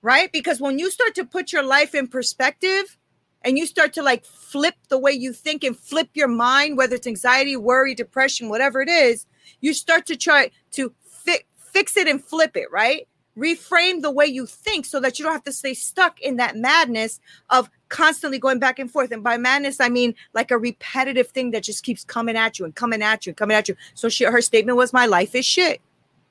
Right? 0.00 0.32
Because 0.32 0.61
when 0.61 0.78
you 0.78 0.90
start 0.90 1.14
to 1.16 1.25
put 1.25 1.52
your 1.52 1.62
life 1.62 1.94
in 1.94 2.09
perspective 2.09 2.99
and 3.42 3.59
you 3.59 3.66
start 3.66 3.92
to 3.94 4.02
like 4.02 4.25
flip 4.25 4.75
the 4.88 4.99
way 4.99 5.12
you 5.12 5.32
think 5.32 5.64
and 5.64 5.76
flip 5.76 6.11
your 6.14 6.28
mind, 6.28 6.76
whether 6.76 6.97
it's 6.97 7.06
anxiety, 7.06 7.56
worry, 7.56 7.94
depression, 7.94 8.49
whatever 8.49 8.80
it 8.80 8.88
is, 8.88 9.26
you 9.61 9.75
start 9.75 10.06
to 10.06 10.16
try 10.16 10.50
to 10.73 10.92
fi- 11.04 11.44
fix 11.56 11.97
it 11.97 12.09
and 12.09 12.23
flip 12.23 12.56
it, 12.56 12.71
right? 12.71 13.06
Reframe 13.37 14.03
the 14.03 14.11
way 14.11 14.27
you 14.27 14.47
think 14.47 14.85
so 14.85 15.01
that 15.01 15.19
you 15.19 15.25
don't 15.25 15.33
have 15.33 15.45
to 15.45 15.53
stay 15.53 15.75
stuck 15.75 16.21
in 16.21 16.37
that 16.37 16.57
madness 16.57 17.21
of 17.51 17.71
constantly 17.89 18.39
going 18.39 18.59
back 18.59 18.79
and 18.79 18.91
forth. 18.91 19.11
And 19.11 19.23
by 19.23 19.37
madness, 19.37 19.81
I 19.81 19.89
mean 19.89 20.15
like 20.35 20.51
a 20.51 20.59
repetitive 20.59 21.29
thing 21.29 21.51
that 21.53 21.62
just 21.62 21.85
keeps 21.85 22.05
coming 22.05 22.37
at 22.37 22.59
you 22.59 22.65
and 22.65 22.75
coming 22.75 23.03
at 23.03 23.27
you 23.27 23.31
and 23.31 23.37
coming 23.37 23.57
at 23.57 23.69
you. 23.69 23.77
So 23.95 24.09
she, 24.09 24.25
her 24.25 24.43
statement 24.43 24.77
was, 24.77 24.93
My 24.93 25.07
life 25.07 25.35
is 25.35 25.47
shit. 25.47 25.81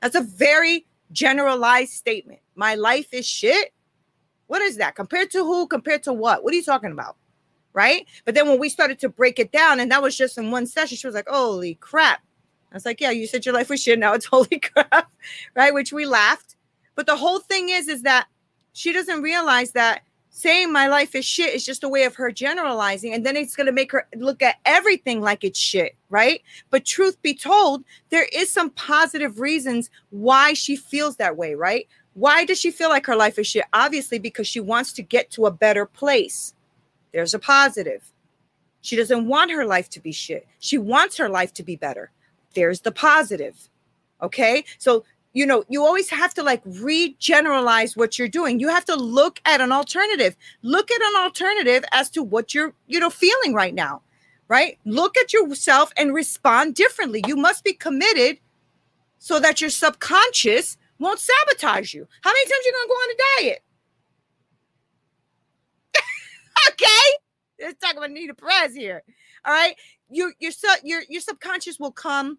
That's 0.02 0.16
a 0.16 0.22
very 0.22 0.86
generalized 1.12 1.92
statement. 1.92 2.40
My 2.56 2.76
life 2.76 3.14
is 3.14 3.26
shit. 3.26 3.74
What 4.48 4.62
is 4.62 4.78
that? 4.78 4.96
Compared 4.96 5.32
to 5.32 5.44
who? 5.44 5.68
Compared 5.68 6.04
to 6.04 6.14
what? 6.14 6.44
What 6.44 6.54
are 6.54 6.58
you 6.58 6.64
talking 6.64 6.92
about? 6.92 7.16
Right. 7.74 8.06
But 8.26 8.36
then 8.36 8.50
when 8.50 8.60
we 8.60 8.68
started 8.68 9.00
to 9.00 9.10
break 9.10 9.40
it 9.40 9.52
down, 9.52 9.80
and 9.80 9.90
that 9.92 10.04
was 10.04 10.18
just 10.18 10.38
in 10.38 10.52
one 10.52 10.68
session, 10.68 10.98
she 10.98 11.08
was 11.08 11.16
like, 11.16 11.30
Holy 11.30 11.76
crap. 11.76 12.22
I 12.72 12.76
was 12.76 12.86
like, 12.86 13.02
Yeah, 13.02 13.12
you 13.12 13.28
said 13.28 13.46
your 13.46 13.56
life 13.56 13.70
was 13.70 13.82
shit. 13.82 13.98
Now 13.98 14.14
it's 14.14 14.26
holy 14.32 14.60
crap. 14.60 15.10
Right. 15.56 15.74
Which 15.74 15.94
we 15.94 16.06
laughed 16.06 16.56
but 16.96 17.06
the 17.06 17.16
whole 17.16 17.40
thing 17.40 17.70
is, 17.70 17.88
is 17.88 18.04
that 18.04 18.28
she 18.74 18.94
doesn't 18.94 19.22
realize 19.22 19.72
that 19.72 20.02
saying 20.30 20.72
my 20.72 20.88
life 20.88 21.14
is 21.14 21.26
shit 21.26 21.54
is 21.54 21.66
just 21.66 21.84
a 21.84 21.90
way 21.90 22.04
of 22.04 22.16
her 22.16 22.32
generalizing 22.32 23.14
and 23.14 23.26
then 23.26 23.36
it's 23.36 23.56
going 23.56 23.66
to 23.66 23.74
make 23.74 23.92
her 23.92 24.08
look 24.16 24.42
at 24.42 24.56
everything 24.66 25.20
like 25.20 25.44
it's 25.44 25.60
shit 25.60 25.96
right? 26.10 26.42
But 26.70 26.86
truth 26.86 27.22
be 27.22 27.34
told 27.34 27.84
there 28.10 28.28
is 28.32 28.50
some 28.50 28.70
positive 28.72 29.40
reasons 29.42 29.90
why 30.10 30.54
she 30.54 30.78
feels 30.78 31.18
that 31.18 31.36
way 31.36 31.54
right? 31.54 31.88
Why 32.14 32.46
does 32.46 32.60
she 32.60 32.72
feel 32.72 32.90
like 32.90 33.06
her 33.08 33.16
life 33.16 33.38
is 33.38 33.48
shit? 33.48 33.66
Obviously 33.74 34.20
because 34.20 34.48
she 34.48 34.62
wants 34.62 34.94
to 34.94 35.04
get 35.04 35.30
to 35.32 35.48
a 35.48 35.52
better 35.52 35.86
place. 35.86 36.54
There's 37.12 37.34
a 37.34 37.40
positive. 37.40 38.10
She 38.80 38.96
doesn't 38.96 39.28
want 39.28 39.52
her 39.52 39.66
life 39.66 39.90
to 39.90 40.00
be 40.00 40.14
shit. 40.14 40.48
She 40.60 40.78
wants 40.78 41.18
her 41.18 41.28
life 41.28 41.54
to 41.56 41.64
be 41.64 41.76
better. 41.76 42.12
There's 42.54 42.82
the 42.82 42.92
positive 42.92 43.70
okay? 44.22 44.64
So 44.78 45.04
you 45.34 45.46
know 45.46 45.64
you 45.70 45.84
always 45.84 46.10
have 46.10 46.34
to 46.36 46.44
like 46.44 46.64
regeneralize 46.66 47.96
what 47.96 48.20
you're 48.20 48.28
doing. 48.28 48.60
You 48.60 48.70
have 48.70 48.86
to 48.86 48.96
look 48.96 49.40
at 49.46 49.62
an 49.62 49.72
alternative. 49.72 50.36
Look 50.62 50.92
at 50.92 51.02
an 51.02 51.22
alternative 51.22 51.84
as 51.92 52.10
to 52.12 52.24
what 52.24 52.54
you're 52.54 52.74
you 52.88 53.00
know 53.00 53.10
feeling 53.10 53.54
right 53.54 53.74
now 53.74 54.02
right? 54.52 54.78
Look 54.84 55.16
at 55.16 55.32
yourself 55.32 55.94
and 55.96 56.14
respond 56.14 56.76
differently. 56.76 57.24
You 57.26 57.38
must 57.38 57.64
be 57.64 57.72
committed 57.72 58.38
so 59.18 59.40
that 59.40 59.62
your 59.62 59.70
subconscious 59.70 60.76
won't 61.00 61.22
sabotage 61.22 61.94
you. 61.94 62.06
How 62.22 62.32
many 62.32 62.46
times 62.46 62.60
are 62.60 62.66
you 62.66 62.72
to 62.74 62.88
go 62.88 62.94
on 62.94 63.10
a 63.10 63.44
diet? 63.44 63.64
Okay? 66.70 67.66
Let's 67.66 67.80
talk 67.80 67.96
about 67.96 68.12
nina 68.12 68.34
perez 68.34 68.76
here. 68.76 69.04
All 69.46 69.54
right? 69.54 69.76
Your 70.10 70.34
your 70.40 70.52
your 70.84 71.02
your 71.08 71.22
subconscious 71.22 71.80
will 71.80 71.94
come 71.94 72.38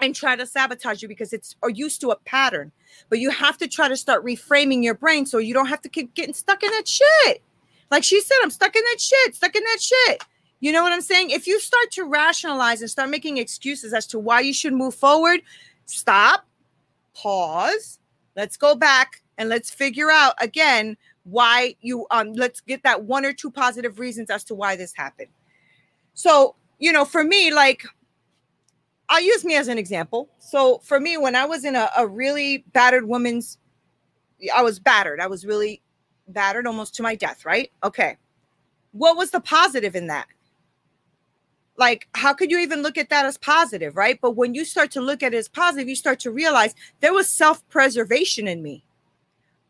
and 0.00 0.14
try 0.14 0.36
to 0.36 0.46
sabotage 0.46 1.02
you 1.02 1.08
because 1.08 1.32
it's 1.32 1.56
are 1.62 1.70
used 1.70 2.00
to 2.00 2.10
a 2.10 2.16
pattern. 2.16 2.72
But 3.08 3.18
you 3.18 3.30
have 3.30 3.58
to 3.58 3.68
try 3.68 3.88
to 3.88 3.96
start 3.96 4.24
reframing 4.24 4.82
your 4.82 4.94
brain 4.94 5.26
so 5.26 5.38
you 5.38 5.54
don't 5.54 5.66
have 5.66 5.82
to 5.82 5.88
keep 5.88 6.14
getting 6.14 6.34
stuck 6.34 6.62
in 6.62 6.70
that 6.70 6.88
shit. 6.88 7.42
Like 7.90 8.04
she 8.04 8.20
said, 8.20 8.36
I'm 8.42 8.50
stuck 8.50 8.76
in 8.76 8.82
that 8.82 9.00
shit, 9.00 9.34
stuck 9.34 9.54
in 9.56 9.64
that 9.64 9.80
shit. 9.80 10.24
You 10.60 10.72
know 10.72 10.82
what 10.82 10.92
I'm 10.92 11.00
saying? 11.00 11.30
If 11.30 11.46
you 11.46 11.60
start 11.60 11.90
to 11.92 12.04
rationalize 12.04 12.80
and 12.80 12.90
start 12.90 13.10
making 13.10 13.38
excuses 13.38 13.92
as 13.92 14.06
to 14.08 14.18
why 14.18 14.40
you 14.40 14.52
should 14.52 14.72
move 14.72 14.94
forward, 14.94 15.40
stop, 15.86 16.46
pause, 17.14 17.98
let's 18.36 18.56
go 18.56 18.74
back 18.74 19.22
and 19.36 19.48
let's 19.48 19.70
figure 19.70 20.10
out 20.10 20.34
again 20.40 20.96
why 21.24 21.76
you 21.80 22.06
um 22.10 22.32
let's 22.32 22.60
get 22.60 22.82
that 22.82 23.04
one 23.04 23.24
or 23.24 23.32
two 23.32 23.50
positive 23.50 23.98
reasons 23.98 24.30
as 24.30 24.44
to 24.44 24.54
why 24.54 24.74
this 24.76 24.92
happened. 24.94 25.28
So, 26.14 26.56
you 26.78 26.92
know, 26.92 27.04
for 27.04 27.22
me, 27.22 27.52
like 27.52 27.84
I'll 29.08 29.22
use 29.22 29.44
me 29.44 29.56
as 29.56 29.68
an 29.68 29.78
example. 29.78 30.28
So 30.38 30.78
for 30.78 31.00
me, 31.00 31.16
when 31.16 31.34
I 31.34 31.46
was 31.46 31.64
in 31.64 31.76
a, 31.76 31.88
a 31.96 32.06
really 32.06 32.64
battered 32.72 33.08
woman's, 33.08 33.58
I 34.54 34.62
was 34.62 34.78
battered. 34.78 35.20
I 35.20 35.26
was 35.26 35.46
really 35.46 35.82
battered 36.28 36.66
almost 36.66 36.94
to 36.96 37.02
my 37.02 37.14
death, 37.14 37.44
right? 37.44 37.70
Okay. 37.82 38.16
What 38.92 39.16
was 39.16 39.30
the 39.30 39.40
positive 39.40 39.96
in 39.96 40.08
that? 40.08 40.26
like 41.78 42.08
how 42.14 42.34
could 42.34 42.50
you 42.50 42.58
even 42.58 42.82
look 42.82 42.98
at 42.98 43.08
that 43.08 43.24
as 43.24 43.38
positive 43.38 43.96
right 43.96 44.18
but 44.20 44.32
when 44.32 44.54
you 44.54 44.64
start 44.64 44.90
to 44.90 45.00
look 45.00 45.22
at 45.22 45.32
it 45.32 45.38
as 45.38 45.48
positive 45.48 45.88
you 45.88 45.96
start 45.96 46.20
to 46.20 46.30
realize 46.30 46.74
there 47.00 47.14
was 47.14 47.28
self-preservation 47.28 48.46
in 48.46 48.62
me 48.62 48.84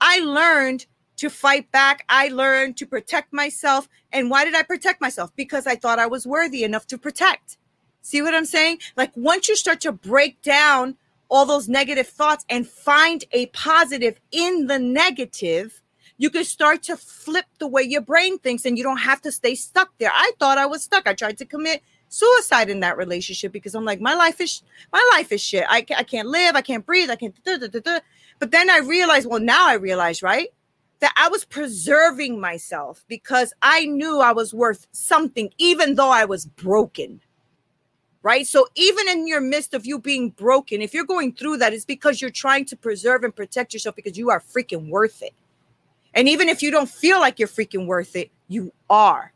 i 0.01 0.19
learned 0.21 0.87
to 1.17 1.29
fight 1.29 1.71
back 1.71 2.05
i 2.09 2.29
learned 2.29 2.77
to 2.77 2.87
protect 2.87 3.33
myself 3.33 3.89
and 4.13 4.31
why 4.31 4.45
did 4.45 4.55
i 4.55 4.63
protect 4.63 5.01
myself 5.01 5.31
because 5.37 5.67
i 5.67 5.77
thought 5.77 5.99
i 5.99 6.07
was 6.07 6.27
worthy 6.27 6.65
enough 6.65 6.87
to 6.87 6.99
protect 6.99 7.58
see 8.09 8.23
what 8.23 8.35
i'm 8.35 8.45
saying 8.45 8.79
like 8.97 9.13
once 9.17 9.49
you 9.49 9.57
start 9.57 9.81
to 9.81 9.93
break 9.93 10.41
down 10.43 10.97
all 11.29 11.45
those 11.45 11.69
negative 11.69 12.09
thoughts 12.09 12.45
and 12.49 12.67
find 12.67 13.25
a 13.33 13.47
positive 13.47 14.19
in 14.31 14.67
the 14.67 14.79
negative 14.79 15.83
you 16.21 16.31
can 16.31 16.45
start 16.45 16.83
to 16.83 16.97
flip 16.97 17.45
the 17.59 17.69
way 17.69 17.83
your 17.83 18.01
brain 18.01 18.39
thinks 18.39 18.65
and 18.65 18.77
you 18.77 18.83
don't 18.83 18.99
have 18.99 19.21
to 19.21 19.31
stay 19.31 19.55
stuck 19.55 19.91
there 19.99 20.13
i 20.15 20.33
thought 20.39 20.59
i 20.59 20.67
was 20.67 20.83
stuck 20.83 21.07
i 21.07 21.15
tried 21.15 21.39
to 21.39 21.45
commit 21.45 21.83
suicide 22.09 22.71
in 22.71 22.81
that 22.81 22.97
relationship 22.97 23.53
because 23.53 23.75
I'm 23.75 23.85
like, 23.85 24.01
my 24.01 24.15
life 24.15 24.41
is 24.41 24.63
my 24.93 25.11
life 25.13 25.33
is 25.33 25.41
shit. 25.41 25.65
I, 25.69 25.85
I 25.97 26.03
can't 26.03 26.29
live, 26.29 26.57
I 26.57 26.63
can't 26.63 26.85
breathe, 26.85 27.11
I 27.11 27.17
can't. 27.17 27.35
Da, 27.45 27.57
da, 27.59 27.69
da, 27.69 28.01
but 28.39 28.51
then 28.51 28.71
I 28.71 28.79
realized, 28.79 29.29
well, 29.29 29.41
now 29.41 29.69
I 29.69 29.75
realize, 29.75 30.23
right, 30.23 30.49
that 31.01 31.13
I 31.17 31.29
was 31.29 31.45
preserving 31.45 32.41
myself 32.41 33.05
because 33.09 33.53
I 33.63 33.85
knew 33.85 34.21
I 34.21 34.33
was 34.33 34.55
worth 34.55 34.87
something, 34.93 35.51
even 35.59 35.95
though 35.95 36.11
I 36.11 36.25
was 36.25 36.47
broken. 36.47 37.21
Right. 38.23 38.47
So 38.47 38.67
even 38.75 39.09
in 39.09 39.29
your 39.29 39.41
midst 39.41 39.75
of 39.75 39.87
you 39.87 39.99
being 39.99 40.31
broken, 40.31 40.83
if 40.83 40.93
you're 40.93 41.05
going 41.05 41.35
through 41.35 41.59
that, 41.59 41.73
it's 41.73 41.85
because 41.85 42.21
you're 42.21 42.31
trying 42.31 42.65
to 42.67 42.77
preserve 42.77 43.23
and 43.23 43.35
protect 43.35 43.73
yourself 43.73 43.95
because 43.95 44.19
you 44.19 44.31
are 44.31 44.41
freaking 44.41 44.89
worth 44.91 45.23
it. 45.23 45.35
And 46.15 46.29
even 46.29 46.49
if 46.49 46.61
you 46.61 46.71
don't 46.71 46.89
feel 46.89 47.21
like 47.21 47.39
you're 47.39 47.47
freaking 47.47 47.87
worth 47.87 48.17
it, 48.17 48.31
you 48.49 48.73
are 48.91 49.33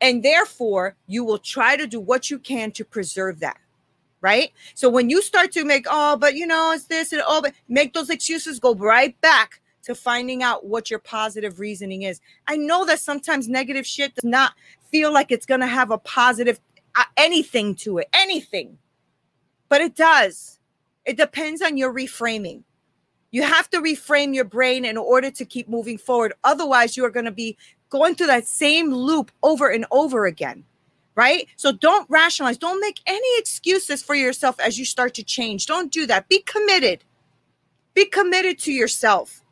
and 0.00 0.22
therefore, 0.22 0.94
you 1.06 1.24
will 1.24 1.38
try 1.38 1.76
to 1.76 1.86
do 1.86 2.00
what 2.00 2.30
you 2.30 2.38
can 2.38 2.70
to 2.72 2.84
preserve 2.84 3.40
that. 3.40 3.58
Right. 4.20 4.52
So 4.74 4.88
when 4.88 5.08
you 5.08 5.22
start 5.22 5.52
to 5.52 5.64
make, 5.64 5.86
oh, 5.88 6.16
but 6.16 6.34
you 6.34 6.46
know, 6.46 6.72
it's 6.72 6.84
this 6.84 7.12
and 7.12 7.22
oh, 7.26 7.42
but 7.42 7.52
make 7.68 7.94
those 7.94 8.10
excuses, 8.10 8.58
go 8.58 8.74
right 8.74 9.18
back 9.20 9.60
to 9.84 9.94
finding 9.94 10.42
out 10.42 10.66
what 10.66 10.90
your 10.90 10.98
positive 10.98 11.60
reasoning 11.60 12.02
is. 12.02 12.20
I 12.48 12.56
know 12.56 12.84
that 12.86 12.98
sometimes 12.98 13.46
negative 13.46 13.86
shit 13.86 14.14
does 14.16 14.24
not 14.24 14.52
feel 14.90 15.12
like 15.12 15.30
it's 15.30 15.46
going 15.46 15.60
to 15.60 15.66
have 15.66 15.90
a 15.90 15.98
positive 15.98 16.58
anything 17.16 17.74
to 17.76 17.98
it, 17.98 18.08
anything, 18.12 18.78
but 19.68 19.80
it 19.80 19.94
does. 19.94 20.58
It 21.04 21.16
depends 21.16 21.62
on 21.62 21.76
your 21.76 21.92
reframing. 21.92 22.62
You 23.30 23.42
have 23.42 23.68
to 23.70 23.80
reframe 23.80 24.34
your 24.34 24.44
brain 24.44 24.84
in 24.84 24.96
order 24.96 25.30
to 25.30 25.44
keep 25.44 25.68
moving 25.68 25.98
forward. 25.98 26.32
Otherwise, 26.44 26.96
you 26.96 27.04
are 27.04 27.10
going 27.10 27.26
to 27.26 27.32
be 27.32 27.56
going 27.90 28.14
through 28.14 28.28
that 28.28 28.46
same 28.46 28.92
loop 28.92 29.30
over 29.42 29.68
and 29.68 29.86
over 29.90 30.26
again 30.26 30.64
right? 31.16 31.48
So 31.56 31.72
don't 31.72 32.08
rationalize, 32.08 32.58
don't 32.58 32.80
make 32.80 33.00
any 33.06 33.38
excuses 33.38 34.02
for 34.02 34.14
yourself 34.14 34.60
as 34.60 34.78
you 34.78 34.84
start 34.84 35.14
to 35.14 35.24
change. 35.24 35.66
Don't 35.66 35.90
do 35.90 36.06
that. 36.06 36.28
Be 36.28 36.40
committed. 36.42 37.02
Be 37.94 38.04
committed 38.04 38.58
to 38.60 38.72
yourself. 38.72 39.42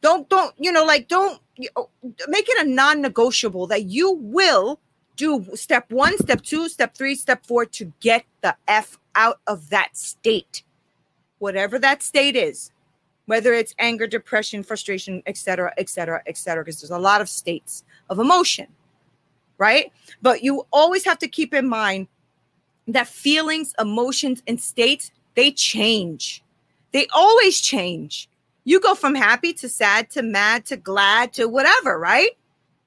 Don't 0.00 0.28
don't, 0.28 0.54
you 0.58 0.72
know, 0.72 0.84
like 0.84 1.08
don't 1.08 1.40
oh, 1.76 1.90
make 2.28 2.48
it 2.48 2.66
a 2.66 2.68
non-negotiable 2.68 3.66
that 3.68 3.84
you 3.84 4.12
will 4.12 4.80
do 5.16 5.46
step 5.54 5.90
1, 5.90 6.18
step 6.18 6.42
2, 6.42 6.68
step 6.68 6.94
3, 6.94 7.14
step 7.14 7.46
4 7.46 7.66
to 7.66 7.92
get 8.00 8.24
the 8.42 8.56
F 8.66 8.98
out 9.14 9.40
of 9.46 9.70
that 9.70 9.96
state. 9.96 10.62
Whatever 11.38 11.78
that 11.78 12.02
state 12.02 12.36
is 12.36 12.72
whether 13.26 13.52
it's 13.52 13.74
anger, 13.78 14.06
depression, 14.06 14.62
frustration, 14.62 15.22
etc., 15.26 15.72
etc., 15.78 16.22
etc., 16.26 16.64
because 16.64 16.80
there's 16.80 16.90
a 16.90 16.98
lot 16.98 17.20
of 17.20 17.28
states 17.28 17.84
of 18.10 18.18
emotion, 18.18 18.66
right? 19.58 19.92
But 20.20 20.42
you 20.42 20.66
always 20.72 21.04
have 21.04 21.18
to 21.20 21.28
keep 21.28 21.54
in 21.54 21.68
mind 21.68 22.08
that 22.88 23.06
feelings, 23.06 23.74
emotions, 23.78 24.42
and 24.46 24.60
states 24.60 25.10
they 25.34 25.50
change. 25.50 26.42
They 26.92 27.06
always 27.14 27.60
change. 27.60 28.28
You 28.64 28.80
go 28.80 28.94
from 28.94 29.14
happy 29.14 29.52
to 29.54 29.68
sad 29.68 30.10
to 30.10 30.22
mad 30.22 30.66
to 30.66 30.76
glad 30.76 31.32
to 31.34 31.48
whatever, 31.48 31.98
right? 31.98 32.30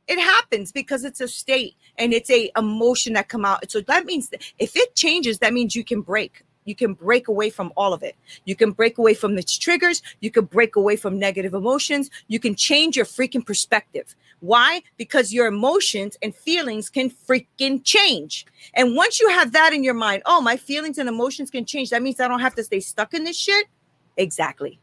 It 0.08 0.20
happens 0.20 0.72
because 0.72 1.04
it's 1.04 1.22
a 1.22 1.28
state 1.28 1.76
and 1.98 2.14
it's 2.14 2.30
a 2.30 2.52
emotion 2.58 3.14
that 3.14 3.28
come 3.28 3.46
out. 3.46 3.70
So 3.70 3.82
that 3.82 4.06
means 4.06 4.30
if 4.60 4.76
it 4.76 4.96
changes, 4.96 5.40
that 5.40 5.54
means 5.54 5.76
you 5.76 5.84
can 5.84 6.02
break 6.02 6.44
you 6.68 6.76
can 6.76 6.94
break 6.94 7.30
away 7.30 7.50
from 7.50 7.72
all 7.78 7.94
of 7.94 8.04
it. 8.04 8.16
You 8.44 8.54
can 8.54 8.72
break 8.72 8.98
away 8.98 9.14
from 9.14 9.38
its 9.38 9.58
triggers. 9.58 10.04
You 10.20 10.30
can 10.30 10.44
break 10.46 10.76
away 10.76 10.98
from 10.98 11.18
negative 11.18 11.54
emotions. 11.54 12.12
You 12.28 12.40
can 12.42 12.56
change 12.56 12.98
your 12.98 13.06
freaking 13.06 13.46
perspective. 13.46 14.16
Why? 14.42 14.84
Because 14.98 15.34
your 15.34 15.48
emotions 15.48 16.18
and 16.22 16.36
feelings 16.36 16.90
can 16.90 17.10
freaking 17.10 17.84
change. 17.86 18.46
And 18.74 18.98
once 18.98 19.20
you 19.20 19.30
have 19.30 19.54
that 19.54 19.74
in 19.74 19.82
your 19.82 19.94
mind, 19.94 20.24
oh, 20.26 20.42
my 20.42 20.58
feelings 20.58 20.98
and 20.98 21.08
emotions 21.08 21.50
can 21.50 21.64
change. 21.64 21.90
That 21.90 22.04
means 22.04 22.20
I 22.20 22.28
don't 22.28 22.42
have 22.42 22.56
to 22.56 22.64
stay 22.66 22.82
stuck 22.82 23.14
in 23.14 23.24
this 23.24 23.38
shit. 23.38 23.68
Exactly. 24.18 24.78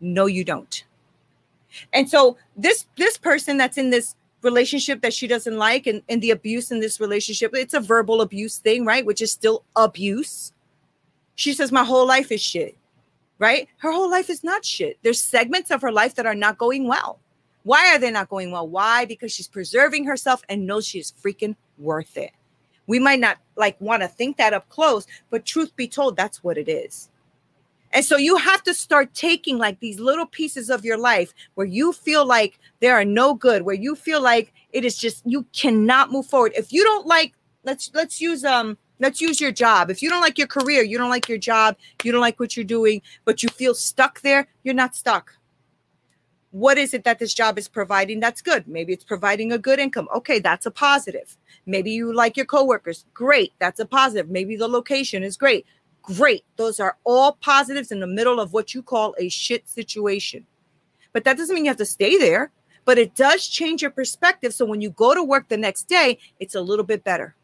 No, 0.00 0.24
you 0.24 0.42
don't. 0.42 0.84
And 1.92 2.08
so 2.08 2.38
this 2.56 2.86
this 2.96 3.18
person 3.18 3.58
that's 3.58 3.76
in 3.76 3.90
this 3.90 4.14
relationship 4.44 5.00
that 5.02 5.14
she 5.14 5.26
doesn't 5.26 5.56
like 5.56 5.86
and, 5.86 6.02
and 6.08 6.22
the 6.22 6.30
abuse 6.30 6.70
in 6.70 6.80
this 6.80 7.00
relationship, 7.00 7.52
it's 7.54 7.74
a 7.74 7.80
verbal 7.80 8.20
abuse 8.20 8.58
thing, 8.58 8.84
right? 8.84 9.04
Which 9.04 9.22
is 9.22 9.32
still 9.32 9.64
abuse. 9.74 10.52
She 11.34 11.52
says, 11.52 11.72
My 11.72 11.84
whole 11.84 12.06
life 12.06 12.30
is 12.30 12.40
shit, 12.42 12.76
right? 13.38 13.68
Her 13.78 13.92
whole 13.92 14.10
life 14.10 14.30
is 14.30 14.44
not 14.44 14.64
shit. 14.64 14.98
There's 15.02 15.22
segments 15.22 15.70
of 15.70 15.82
her 15.82 15.90
life 15.90 16.14
that 16.14 16.26
are 16.26 16.34
not 16.34 16.58
going 16.58 16.86
well. 16.86 17.18
Why 17.64 17.94
are 17.94 17.98
they 17.98 18.10
not 18.10 18.28
going 18.28 18.50
well? 18.50 18.68
Why? 18.68 19.06
Because 19.06 19.32
she's 19.32 19.48
preserving 19.48 20.04
herself 20.04 20.42
and 20.48 20.66
knows 20.66 20.86
she 20.86 20.98
is 20.98 21.12
freaking 21.12 21.56
worth 21.78 22.16
it. 22.16 22.30
We 22.86 22.98
might 22.98 23.20
not 23.20 23.38
like 23.56 23.80
want 23.80 24.02
to 24.02 24.08
think 24.08 24.36
that 24.36 24.52
up 24.52 24.68
close, 24.68 25.06
but 25.30 25.46
truth 25.46 25.74
be 25.74 25.88
told, 25.88 26.16
that's 26.16 26.44
what 26.44 26.58
it 26.58 26.68
is. 26.68 27.08
And 27.94 28.04
so 28.04 28.16
you 28.16 28.36
have 28.36 28.62
to 28.64 28.74
start 28.74 29.14
taking 29.14 29.56
like 29.56 29.80
these 29.80 30.00
little 30.00 30.26
pieces 30.26 30.68
of 30.68 30.84
your 30.84 30.98
life 30.98 31.32
where 31.54 31.66
you 31.66 31.92
feel 31.92 32.26
like 32.26 32.58
there 32.80 32.94
are 32.94 33.04
no 33.04 33.34
good, 33.34 33.62
where 33.62 33.74
you 33.74 33.94
feel 33.94 34.20
like 34.20 34.52
it 34.72 34.84
is 34.84 34.98
just 34.98 35.22
you 35.24 35.46
cannot 35.54 36.10
move 36.12 36.26
forward. 36.26 36.52
If 36.56 36.72
you 36.72 36.84
don't 36.84 37.06
like, 37.06 37.32
let's 37.62 37.90
let's 37.94 38.20
use 38.20 38.44
um 38.44 38.76
Let's 39.00 39.20
use 39.20 39.40
your 39.40 39.52
job. 39.52 39.90
If 39.90 40.02
you 40.02 40.08
don't 40.08 40.20
like 40.20 40.38
your 40.38 40.46
career, 40.46 40.82
you 40.82 40.98
don't 40.98 41.10
like 41.10 41.28
your 41.28 41.38
job, 41.38 41.76
you 42.04 42.12
don't 42.12 42.20
like 42.20 42.38
what 42.38 42.56
you're 42.56 42.64
doing, 42.64 43.02
but 43.24 43.42
you 43.42 43.48
feel 43.48 43.74
stuck 43.74 44.20
there, 44.20 44.46
you're 44.62 44.74
not 44.74 44.94
stuck. 44.94 45.36
What 46.52 46.78
is 46.78 46.94
it 46.94 47.02
that 47.02 47.18
this 47.18 47.34
job 47.34 47.58
is 47.58 47.66
providing 47.66 48.20
that's 48.20 48.40
good? 48.40 48.68
Maybe 48.68 48.92
it's 48.92 49.04
providing 49.04 49.50
a 49.50 49.58
good 49.58 49.80
income. 49.80 50.08
Okay, 50.14 50.38
that's 50.38 50.66
a 50.66 50.70
positive. 50.70 51.36
Maybe 51.66 51.90
you 51.90 52.14
like 52.14 52.36
your 52.36 52.46
coworkers. 52.46 53.04
Great, 53.12 53.52
that's 53.58 53.80
a 53.80 53.86
positive. 53.86 54.30
Maybe 54.30 54.54
the 54.54 54.68
location 54.68 55.24
is 55.24 55.36
great. 55.36 55.66
Great. 56.04 56.44
Those 56.56 56.80
are 56.80 56.98
all 57.04 57.32
positives 57.40 57.90
in 57.90 58.00
the 58.00 58.06
middle 58.06 58.38
of 58.38 58.52
what 58.52 58.74
you 58.74 58.82
call 58.82 59.14
a 59.18 59.28
shit 59.30 59.68
situation. 59.68 60.46
But 61.12 61.24
that 61.24 61.38
doesn't 61.38 61.54
mean 61.54 61.64
you 61.64 61.70
have 61.70 61.78
to 61.78 61.86
stay 61.86 62.18
there, 62.18 62.50
but 62.84 62.98
it 62.98 63.14
does 63.14 63.48
change 63.48 63.80
your 63.80 63.90
perspective. 63.90 64.52
So 64.52 64.66
when 64.66 64.82
you 64.82 64.90
go 64.90 65.14
to 65.14 65.22
work 65.22 65.48
the 65.48 65.56
next 65.56 65.84
day, 65.84 66.18
it's 66.40 66.54
a 66.54 66.60
little 66.60 66.84
bit 66.84 67.04
better. 67.04 67.34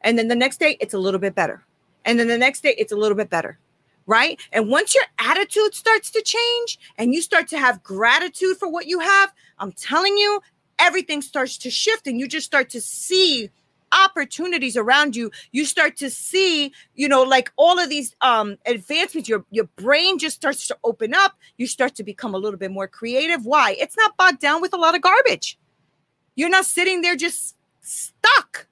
And 0.00 0.18
then 0.18 0.26
the 0.26 0.34
next 0.34 0.58
day, 0.58 0.76
it's 0.80 0.94
a 0.94 0.98
little 0.98 1.20
bit 1.20 1.34
better. 1.34 1.62
And 2.04 2.18
then 2.18 2.26
the 2.26 2.38
next 2.38 2.62
day, 2.62 2.74
it's 2.76 2.90
a 2.90 2.96
little 2.96 3.16
bit 3.16 3.30
better. 3.30 3.58
Right. 4.06 4.40
And 4.52 4.68
once 4.68 4.96
your 4.96 5.04
attitude 5.20 5.74
starts 5.74 6.10
to 6.10 6.22
change 6.22 6.78
and 6.98 7.14
you 7.14 7.22
start 7.22 7.46
to 7.48 7.58
have 7.58 7.84
gratitude 7.84 8.56
for 8.56 8.68
what 8.68 8.86
you 8.86 8.98
have, 8.98 9.32
I'm 9.60 9.70
telling 9.70 10.16
you, 10.16 10.40
everything 10.80 11.22
starts 11.22 11.56
to 11.58 11.70
shift 11.70 12.08
and 12.08 12.18
you 12.18 12.26
just 12.26 12.46
start 12.46 12.68
to 12.70 12.80
see 12.80 13.50
opportunities 13.92 14.76
around 14.76 15.14
you 15.14 15.30
you 15.52 15.64
start 15.64 15.96
to 15.96 16.10
see 16.10 16.72
you 16.94 17.08
know 17.08 17.22
like 17.22 17.52
all 17.56 17.78
of 17.78 17.88
these 17.88 18.14
um 18.20 18.56
advancements 18.66 19.28
your 19.28 19.44
your 19.50 19.64
brain 19.76 20.18
just 20.18 20.36
starts 20.36 20.66
to 20.66 20.76
open 20.84 21.14
up 21.14 21.32
you 21.58 21.66
start 21.66 21.94
to 21.94 22.02
become 22.02 22.34
a 22.34 22.38
little 22.38 22.58
bit 22.58 22.70
more 22.70 22.88
creative 22.88 23.44
why 23.44 23.76
it's 23.78 23.96
not 23.96 24.16
bogged 24.16 24.40
down 24.40 24.60
with 24.60 24.72
a 24.72 24.78
lot 24.78 24.94
of 24.94 25.02
garbage 25.02 25.58
you're 26.34 26.48
not 26.48 26.64
sitting 26.64 27.02
there 27.02 27.16
just 27.16 27.56
stuck 27.80 28.66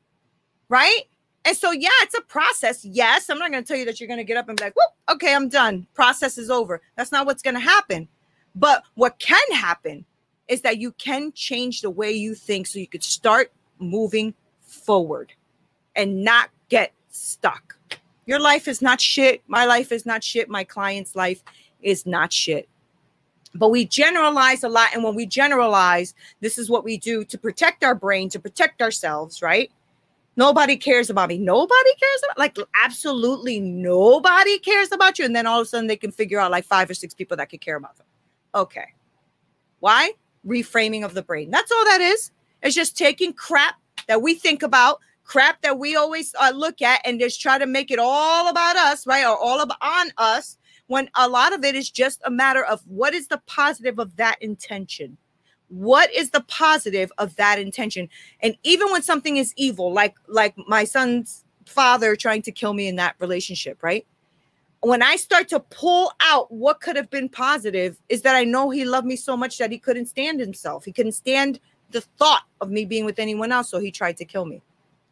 right 0.68 1.04
and 1.44 1.56
so, 1.56 1.72
yeah, 1.72 1.88
it's 2.02 2.14
a 2.14 2.20
process. 2.20 2.84
Yes, 2.84 3.30
I'm 3.30 3.38
not 3.38 3.50
going 3.50 3.64
to 3.64 3.66
tell 3.66 3.76
you 3.76 3.86
that 3.86 3.98
you're 3.98 4.08
going 4.08 4.18
to 4.18 4.24
get 4.24 4.36
up 4.36 4.48
and 4.48 4.58
be 4.58 4.64
like, 4.64 4.76
"Whoop, 4.76 5.14
okay, 5.16 5.34
I'm 5.34 5.48
done. 5.48 5.86
Process 5.94 6.36
is 6.36 6.50
over." 6.50 6.82
That's 6.96 7.12
not 7.12 7.26
what's 7.26 7.42
going 7.42 7.54
to 7.54 7.60
happen. 7.60 8.08
But 8.54 8.82
what 8.94 9.18
can 9.18 9.40
happen 9.52 10.04
is 10.48 10.62
that 10.62 10.78
you 10.78 10.92
can 10.92 11.32
change 11.32 11.80
the 11.80 11.90
way 11.90 12.12
you 12.12 12.34
think 12.34 12.66
so 12.66 12.78
you 12.78 12.86
could 12.86 13.04
start 13.04 13.52
moving 13.78 14.34
forward 14.70 15.32
and 15.96 16.24
not 16.24 16.50
get 16.68 16.92
stuck. 17.08 17.76
Your 18.26 18.38
life 18.38 18.68
is 18.68 18.80
not 18.80 19.00
shit. 19.00 19.42
My 19.48 19.64
life 19.64 19.92
is 19.92 20.06
not 20.06 20.22
shit. 20.22 20.48
My 20.48 20.64
client's 20.64 21.16
life 21.16 21.42
is 21.82 22.06
not 22.06 22.32
shit. 22.32 22.68
But 23.54 23.70
we 23.70 23.84
generalize 23.84 24.62
a 24.62 24.68
lot. 24.68 24.90
And 24.94 25.02
when 25.02 25.16
we 25.16 25.26
generalize, 25.26 26.14
this 26.40 26.56
is 26.56 26.70
what 26.70 26.84
we 26.84 26.96
do 26.96 27.24
to 27.24 27.36
protect 27.36 27.82
our 27.82 27.94
brain, 27.94 28.28
to 28.28 28.38
protect 28.38 28.80
ourselves, 28.80 29.42
right? 29.42 29.72
Nobody 30.36 30.76
cares 30.76 31.10
about 31.10 31.28
me. 31.28 31.38
Nobody 31.38 31.94
cares 31.98 32.22
about 32.24 32.38
like 32.38 32.56
absolutely 32.80 33.58
nobody 33.58 34.58
cares 34.60 34.92
about 34.92 35.18
you. 35.18 35.24
And 35.24 35.34
then 35.34 35.46
all 35.46 35.60
of 35.60 35.64
a 35.64 35.68
sudden 35.68 35.88
they 35.88 35.96
can 35.96 36.12
figure 36.12 36.38
out 36.38 36.52
like 36.52 36.64
five 36.64 36.88
or 36.88 36.94
six 36.94 37.12
people 37.12 37.36
that 37.38 37.50
could 37.50 37.60
care 37.60 37.76
about 37.76 37.96
them. 37.96 38.06
Okay. 38.54 38.86
Why? 39.80 40.12
Reframing 40.46 41.04
of 41.04 41.14
the 41.14 41.22
brain. 41.22 41.50
That's 41.50 41.72
all 41.72 41.84
that 41.86 42.00
is. 42.00 42.30
It's 42.62 42.76
just 42.76 42.96
taking 42.96 43.32
crap 43.32 43.79
that 44.10 44.22
we 44.22 44.34
think 44.34 44.64
about, 44.64 44.98
crap 45.22 45.62
that 45.62 45.78
we 45.78 45.94
always 45.94 46.34
uh, 46.40 46.50
look 46.52 46.82
at 46.82 47.00
and 47.04 47.20
just 47.20 47.40
try 47.40 47.58
to 47.58 47.66
make 47.66 47.92
it 47.92 48.00
all 48.00 48.48
about 48.48 48.74
us, 48.74 49.06
right? 49.06 49.24
Or 49.24 49.38
all 49.38 49.60
about 49.60 49.78
on 49.80 50.10
us 50.18 50.58
when 50.88 51.08
a 51.14 51.28
lot 51.28 51.52
of 51.52 51.64
it 51.64 51.76
is 51.76 51.88
just 51.88 52.20
a 52.24 52.30
matter 52.30 52.64
of 52.64 52.80
what 52.88 53.14
is 53.14 53.28
the 53.28 53.40
positive 53.46 54.00
of 54.00 54.16
that 54.16 54.42
intention? 54.42 55.16
What 55.68 56.12
is 56.12 56.30
the 56.30 56.40
positive 56.40 57.12
of 57.18 57.36
that 57.36 57.60
intention? 57.60 58.08
And 58.40 58.56
even 58.64 58.90
when 58.90 59.02
something 59.02 59.36
is 59.36 59.54
evil, 59.56 59.92
like 59.92 60.16
like 60.26 60.56
my 60.66 60.82
son's 60.82 61.44
father 61.66 62.16
trying 62.16 62.42
to 62.42 62.50
kill 62.50 62.72
me 62.72 62.88
in 62.88 62.96
that 62.96 63.14
relationship, 63.20 63.80
right? 63.80 64.04
When 64.80 65.04
I 65.04 65.14
start 65.14 65.46
to 65.50 65.60
pull 65.60 66.10
out 66.20 66.50
what 66.50 66.80
could 66.80 66.96
have 66.96 67.10
been 67.10 67.28
positive, 67.28 67.96
is 68.08 68.22
that 68.22 68.34
I 68.34 68.42
know 68.42 68.70
he 68.70 68.84
loved 68.84 69.06
me 69.06 69.14
so 69.14 69.36
much 69.36 69.58
that 69.58 69.70
he 69.70 69.78
couldn't 69.78 70.06
stand 70.06 70.40
himself. 70.40 70.84
He 70.84 70.90
couldn't 70.90 71.12
stand 71.12 71.60
the 71.90 72.00
thought 72.00 72.44
of 72.60 72.70
me 72.70 72.84
being 72.84 73.04
with 73.04 73.18
anyone 73.18 73.52
else. 73.52 73.68
So 73.68 73.78
he 73.78 73.90
tried 73.90 74.16
to 74.18 74.24
kill 74.24 74.44
me. 74.44 74.62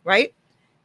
Right. 0.05 0.35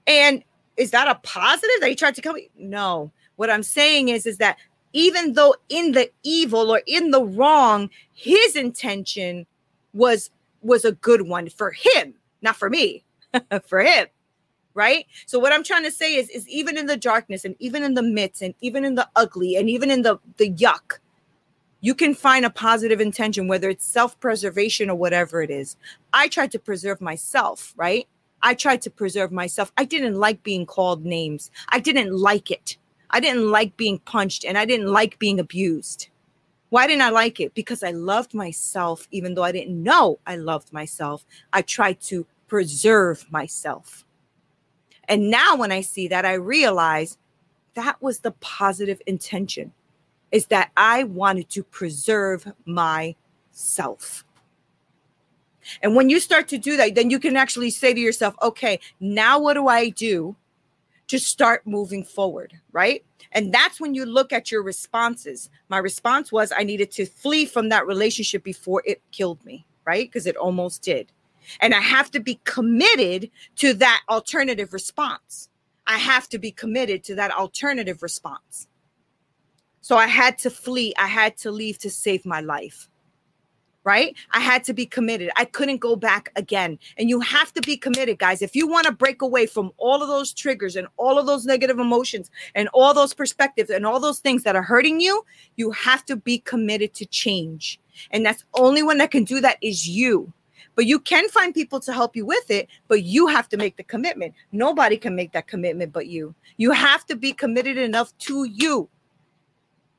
And 0.07 0.43
is 0.77 0.91
that 0.91 1.07
a 1.07 1.15
positive 1.15 1.75
that 1.81 1.89
he 1.89 1.95
tried 1.95 2.15
to 2.15 2.21
kill 2.21 2.33
me? 2.33 2.49
No. 2.57 3.11
What 3.35 3.49
I'm 3.49 3.63
saying 3.63 4.09
is, 4.09 4.25
is 4.25 4.37
that 4.37 4.57
even 4.93 5.33
though 5.33 5.55
in 5.69 5.93
the 5.93 6.11
evil 6.23 6.71
or 6.71 6.81
in 6.85 7.11
the 7.11 7.23
wrong, 7.23 7.89
his 8.13 8.55
intention 8.55 9.45
was 9.93 10.29
was 10.61 10.85
a 10.85 10.93
good 10.93 11.27
one 11.27 11.49
for 11.49 11.71
him, 11.71 12.13
not 12.41 12.55
for 12.55 12.69
me, 12.69 13.03
for 13.67 13.81
him 13.81 14.07
right 14.73 15.05
so 15.25 15.39
what 15.39 15.53
i'm 15.53 15.63
trying 15.63 15.83
to 15.83 15.91
say 15.91 16.15
is 16.15 16.29
is 16.29 16.47
even 16.47 16.77
in 16.77 16.85
the 16.85 16.97
darkness 16.97 17.45
and 17.45 17.55
even 17.59 17.83
in 17.83 17.93
the 17.93 18.01
midst 18.01 18.41
and 18.41 18.53
even 18.61 18.83
in 18.83 18.95
the 18.95 19.07
ugly 19.15 19.55
and 19.55 19.69
even 19.69 19.91
in 19.91 20.01
the 20.01 20.17
the 20.37 20.51
yuck 20.51 20.99
you 21.83 21.93
can 21.93 22.15
find 22.15 22.45
a 22.45 22.49
positive 22.49 23.01
intention 23.01 23.49
whether 23.49 23.69
it's 23.69 23.85
self-preservation 23.85 24.89
or 24.89 24.95
whatever 24.95 25.41
it 25.41 25.51
is. 25.51 25.75
I 26.13 26.29
tried 26.29 26.51
to 26.51 26.59
preserve 26.59 27.01
myself 27.01 27.73
right? 27.75 28.07
I 28.41 28.53
tried 28.53 28.81
to 28.83 28.89
preserve 28.89 29.31
myself. 29.31 29.71
I 29.77 29.83
didn't 29.83 30.15
like 30.15 30.43
being 30.43 30.65
called 30.65 31.05
names. 31.05 31.51
I 31.69 31.79
didn't 31.79 32.13
like 32.17 32.51
it. 32.51 32.77
I 33.09 33.19
didn't 33.19 33.51
like 33.51 33.75
being 33.77 33.99
punched 33.99 34.45
and 34.45 34.57
i 34.57 34.65
didn't 34.65 34.87
like 34.87 35.19
being 35.19 35.39
abused. 35.39 36.07
Why 36.69 36.87
didn't 36.87 37.03
i 37.03 37.09
like 37.09 37.41
it? 37.41 37.53
Because 37.53 37.83
i 37.83 37.91
loved 37.91 38.33
myself 38.33 39.07
even 39.11 39.35
though 39.35 39.43
i 39.43 39.51
didn't 39.51 39.83
know 39.83 40.19
i 40.25 40.37
loved 40.37 40.71
myself. 40.71 41.25
I 41.51 41.63
tried 41.63 41.99
to 42.11 42.25
preserve 42.47 43.29
myself. 43.29 44.05
And 45.09 45.29
now 45.29 45.57
when 45.57 45.73
I 45.73 45.81
see 45.81 46.07
that, 46.07 46.23
I 46.23 46.35
realize 46.35 47.17
that 47.73 48.01
was 48.01 48.19
the 48.19 48.31
positive 48.31 49.01
intention 49.05 49.73
is 50.33 50.47
that 50.47 50.71
I 50.75 51.03
wanted 51.03 51.47
to 51.51 51.63
preserve 51.63 52.51
myself. 52.65 54.25
And 55.81 55.95
when 55.95 56.09
you 56.09 56.19
start 56.19 56.47
to 56.49 56.57
do 56.57 56.75
that, 56.75 56.95
then 56.95 57.11
you 57.11 57.19
can 57.19 57.37
actually 57.37 57.69
say 57.69 57.93
to 57.93 57.99
yourself, 57.99 58.35
okay, 58.41 58.79
now 58.99 59.39
what 59.39 59.53
do 59.53 59.67
I 59.67 59.89
do 59.89 60.35
to 61.07 61.19
start 61.19 61.67
moving 61.67 62.03
forward? 62.03 62.59
Right. 62.71 63.05
And 63.31 63.53
that's 63.53 63.79
when 63.79 63.93
you 63.93 64.05
look 64.05 64.33
at 64.33 64.51
your 64.51 64.63
responses. 64.63 65.51
My 65.69 65.77
response 65.77 66.31
was 66.31 66.51
I 66.51 66.63
needed 66.63 66.91
to 66.93 67.05
flee 67.05 67.45
from 67.45 67.69
that 67.69 67.85
relationship 67.85 68.43
before 68.43 68.81
it 68.85 69.01
killed 69.11 69.45
me. 69.45 69.65
Right. 69.85 70.09
Because 70.09 70.25
it 70.25 70.35
almost 70.35 70.81
did. 70.81 71.11
And 71.59 71.75
I 71.75 71.81
have 71.81 72.09
to 72.11 72.19
be 72.19 72.39
committed 72.43 73.29
to 73.57 73.73
that 73.75 74.01
alternative 74.09 74.73
response. 74.73 75.49
I 75.85 75.99
have 75.99 76.27
to 76.29 76.39
be 76.39 76.51
committed 76.51 77.03
to 77.03 77.15
that 77.15 77.31
alternative 77.31 78.01
response. 78.01 78.67
So 79.83 79.97
I 79.97 80.07
had 80.07 80.37
to 80.39 80.49
flee. 80.49 80.93
I 80.97 81.07
had 81.07 81.35
to 81.39 81.51
leave 81.51 81.77
to 81.79 81.89
save 81.89 82.25
my 82.25 82.39
life. 82.39 82.87
Right? 83.83 84.15
I 84.31 84.39
had 84.39 84.63
to 84.63 84.73
be 84.73 84.85
committed. 84.85 85.29
I 85.35 85.43
couldn't 85.43 85.81
go 85.81 85.97
back 85.97 86.31
again. 86.37 86.79
And 86.97 87.09
you 87.09 87.19
have 87.19 87.51
to 87.51 87.61
be 87.61 87.75
committed, 87.75 88.17
guys. 88.17 88.41
If 88.41 88.55
you 88.55 88.65
want 88.65 88.87
to 88.87 88.93
break 88.93 89.21
away 89.21 89.45
from 89.45 89.73
all 89.77 90.01
of 90.01 90.07
those 90.07 90.31
triggers 90.31 90.77
and 90.77 90.87
all 90.95 91.19
of 91.19 91.25
those 91.25 91.45
negative 91.45 91.79
emotions 91.79 92.31
and 92.55 92.69
all 92.73 92.93
those 92.93 93.13
perspectives 93.13 93.69
and 93.69 93.85
all 93.85 93.99
those 93.99 94.19
things 94.19 94.43
that 94.43 94.55
are 94.55 94.63
hurting 94.63 95.01
you, 95.01 95.25
you 95.57 95.71
have 95.71 96.05
to 96.05 96.15
be 96.15 96.39
committed 96.39 96.93
to 96.93 97.05
change. 97.05 97.77
And 98.11 98.25
that's 98.25 98.45
only 98.53 98.83
one 98.83 98.99
that 98.99 99.11
can 99.11 99.25
do 99.25 99.41
that 99.41 99.57
is 99.61 99.85
you. 99.85 100.31
But 100.75 100.85
you 100.85 100.97
can 100.97 101.27
find 101.27 101.53
people 101.53 101.81
to 101.81 101.91
help 101.91 102.15
you 102.15 102.25
with 102.25 102.49
it, 102.49 102.69
but 102.87 103.03
you 103.03 103.27
have 103.27 103.49
to 103.49 103.57
make 103.57 103.75
the 103.75 103.83
commitment. 103.83 104.33
Nobody 104.53 104.95
can 104.95 105.13
make 105.13 105.33
that 105.33 105.47
commitment 105.47 105.91
but 105.91 106.07
you. 106.07 106.33
You 106.55 106.71
have 106.71 107.05
to 107.07 107.17
be 107.17 107.33
committed 107.33 107.77
enough 107.77 108.17
to 108.19 108.45
you. 108.45 108.87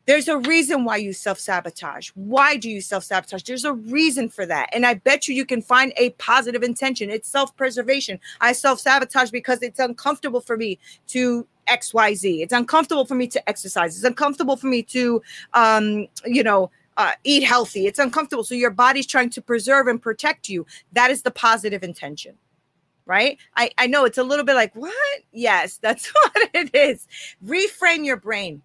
There's 0.06 0.28
a 0.28 0.38
reason 0.38 0.84
why 0.84 0.96
you 0.98 1.12
self 1.12 1.38
sabotage. 1.38 2.10
Why 2.14 2.56
do 2.56 2.68
you 2.68 2.80
self 2.80 3.04
sabotage? 3.04 3.42
There's 3.42 3.64
a 3.64 3.72
reason 3.72 4.28
for 4.28 4.44
that. 4.46 4.68
And 4.72 4.84
I 4.84 4.94
bet 4.94 5.28
you 5.28 5.34
you 5.34 5.46
can 5.46 5.62
find 5.62 5.92
a 5.96 6.10
positive 6.10 6.62
intention. 6.62 7.10
It's 7.10 7.28
self 7.28 7.56
preservation. 7.56 8.20
I 8.40 8.52
self 8.52 8.80
sabotage 8.80 9.30
because 9.30 9.62
it's 9.62 9.78
uncomfortable 9.78 10.40
for 10.40 10.56
me 10.56 10.78
to 11.08 11.46
XYZ. 11.68 12.42
It's 12.42 12.52
uncomfortable 12.52 13.06
for 13.06 13.14
me 13.14 13.26
to 13.28 13.48
exercise. 13.48 13.96
It's 13.96 14.04
uncomfortable 14.04 14.56
for 14.56 14.66
me 14.66 14.82
to, 14.82 15.22
um, 15.54 16.06
you 16.26 16.42
know, 16.42 16.70
uh, 16.96 17.12
eat 17.24 17.42
healthy. 17.42 17.86
It's 17.86 17.98
uncomfortable. 17.98 18.44
So 18.44 18.54
your 18.54 18.70
body's 18.70 19.06
trying 19.06 19.30
to 19.30 19.42
preserve 19.42 19.86
and 19.86 20.00
protect 20.00 20.48
you. 20.48 20.66
That 20.92 21.10
is 21.10 21.22
the 21.22 21.30
positive 21.30 21.82
intention. 21.82 22.36
Right. 23.06 23.38
I, 23.56 23.70
I 23.76 23.86
know 23.86 24.04
it's 24.06 24.16
a 24.16 24.22
little 24.22 24.46
bit 24.46 24.54
like, 24.54 24.74
what? 24.74 25.20
Yes, 25.32 25.76
that's 25.78 26.06
what 26.12 26.50
it 26.54 26.74
is. 26.74 27.06
Reframe 27.44 28.04
your 28.04 28.16
brain. 28.16 28.62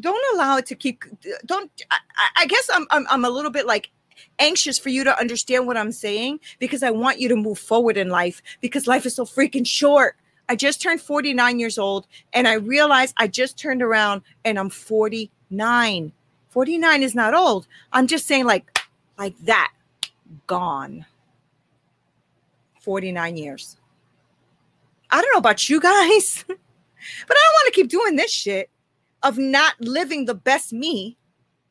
Don't 0.00 0.34
allow 0.34 0.56
it 0.56 0.66
to 0.66 0.74
keep, 0.74 1.04
don't, 1.44 1.70
I, 1.90 1.98
I 2.38 2.46
guess 2.46 2.68
I'm, 2.72 2.86
I'm, 2.90 3.06
I'm 3.10 3.24
a 3.24 3.30
little 3.30 3.50
bit 3.50 3.66
like 3.66 3.90
anxious 4.38 4.78
for 4.78 4.88
you 4.88 5.04
to 5.04 5.18
understand 5.18 5.66
what 5.66 5.76
I'm 5.76 5.92
saying 5.92 6.40
because 6.58 6.82
I 6.82 6.90
want 6.90 7.20
you 7.20 7.28
to 7.28 7.36
move 7.36 7.58
forward 7.58 7.96
in 7.96 8.08
life 8.08 8.42
because 8.60 8.86
life 8.86 9.06
is 9.06 9.14
so 9.14 9.24
freaking 9.24 9.66
short. 9.66 10.16
I 10.48 10.56
just 10.56 10.82
turned 10.82 11.00
49 11.00 11.58
years 11.58 11.78
old 11.78 12.06
and 12.32 12.48
I 12.48 12.54
realized 12.54 13.14
I 13.16 13.28
just 13.28 13.58
turned 13.58 13.82
around 13.82 14.22
and 14.44 14.58
I'm 14.58 14.70
49. 14.70 16.12
49 16.48 17.02
is 17.02 17.14
not 17.14 17.34
old. 17.34 17.66
I'm 17.92 18.06
just 18.06 18.26
saying, 18.26 18.44
like, 18.44 18.78
like 19.18 19.38
that, 19.44 19.72
gone. 20.46 21.06
49 22.80 23.36
years. 23.36 23.76
I 25.10 25.22
don't 25.22 25.32
know 25.32 25.38
about 25.38 25.68
you 25.68 25.80
guys, 25.80 26.44
but 26.48 26.56
I 26.56 27.40
don't 27.40 27.54
want 27.54 27.66
to 27.66 27.72
keep 27.72 27.88
doing 27.88 28.16
this 28.16 28.32
shit 28.32 28.68
of 29.22 29.38
not 29.38 29.74
living 29.80 30.24
the 30.24 30.34
best 30.34 30.72
me 30.72 31.16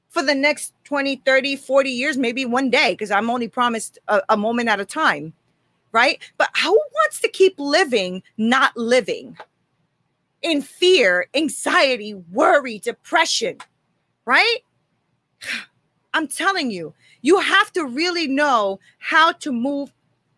for 0.10 0.22
the 0.22 0.36
next 0.36 0.74
20, 0.84 1.18
30, 1.26 1.56
40 1.56 1.90
years, 1.90 2.18
maybe 2.18 2.46
one 2.46 2.70
day, 2.70 2.94
because 2.94 3.12
I'm 3.12 3.30
only 3.30 3.48
promised 3.48 3.98
a, 4.08 4.22
a 4.30 4.38
moment 4.38 4.70
at 4.70 4.80
a 4.80 4.86
time. 4.86 5.34
Right. 5.94 6.22
But 6.38 6.50
who 6.62 6.72
wants 6.72 7.20
to 7.22 7.28
keep 7.28 7.56
living, 7.58 8.24
not 8.38 8.76
living 8.78 9.38
in 10.42 10.62
fear, 10.62 11.28
anxiety, 11.34 12.14
worry, 12.14 12.80
depression? 12.80 13.58
Right. 14.26 14.60
I'm 16.14 16.28
telling 16.28 16.72
you, 16.72 16.94
you 17.22 17.40
have 17.40 17.72
to 17.74 17.86
really 17.86 18.28
know 18.28 18.80
how 19.00 19.32
to 19.34 19.54
move 19.54 19.94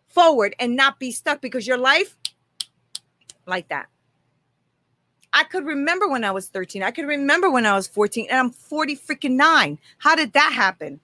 forward 0.08 0.54
and 0.60 0.76
not 0.76 1.00
be 1.00 1.10
stuck 1.10 1.40
because 1.40 1.66
your 1.66 1.78
life, 1.78 2.16
like 3.46 3.68
that. 3.68 3.88
I 5.34 5.44
could 5.44 5.66
remember 5.66 6.08
when 6.08 6.24
I 6.24 6.30
was 6.30 6.48
13. 6.48 6.82
I 6.82 6.90
could 6.90 7.06
remember 7.06 7.50
when 7.50 7.66
I 7.66 7.74
was 7.74 7.86
14, 7.86 8.28
and 8.30 8.38
I'm 8.38 8.50
40 8.50 8.96
freaking 8.96 9.32
nine. 9.32 9.78
How 9.98 10.14
did 10.14 10.32
that 10.32 10.52
happen? 10.52 11.00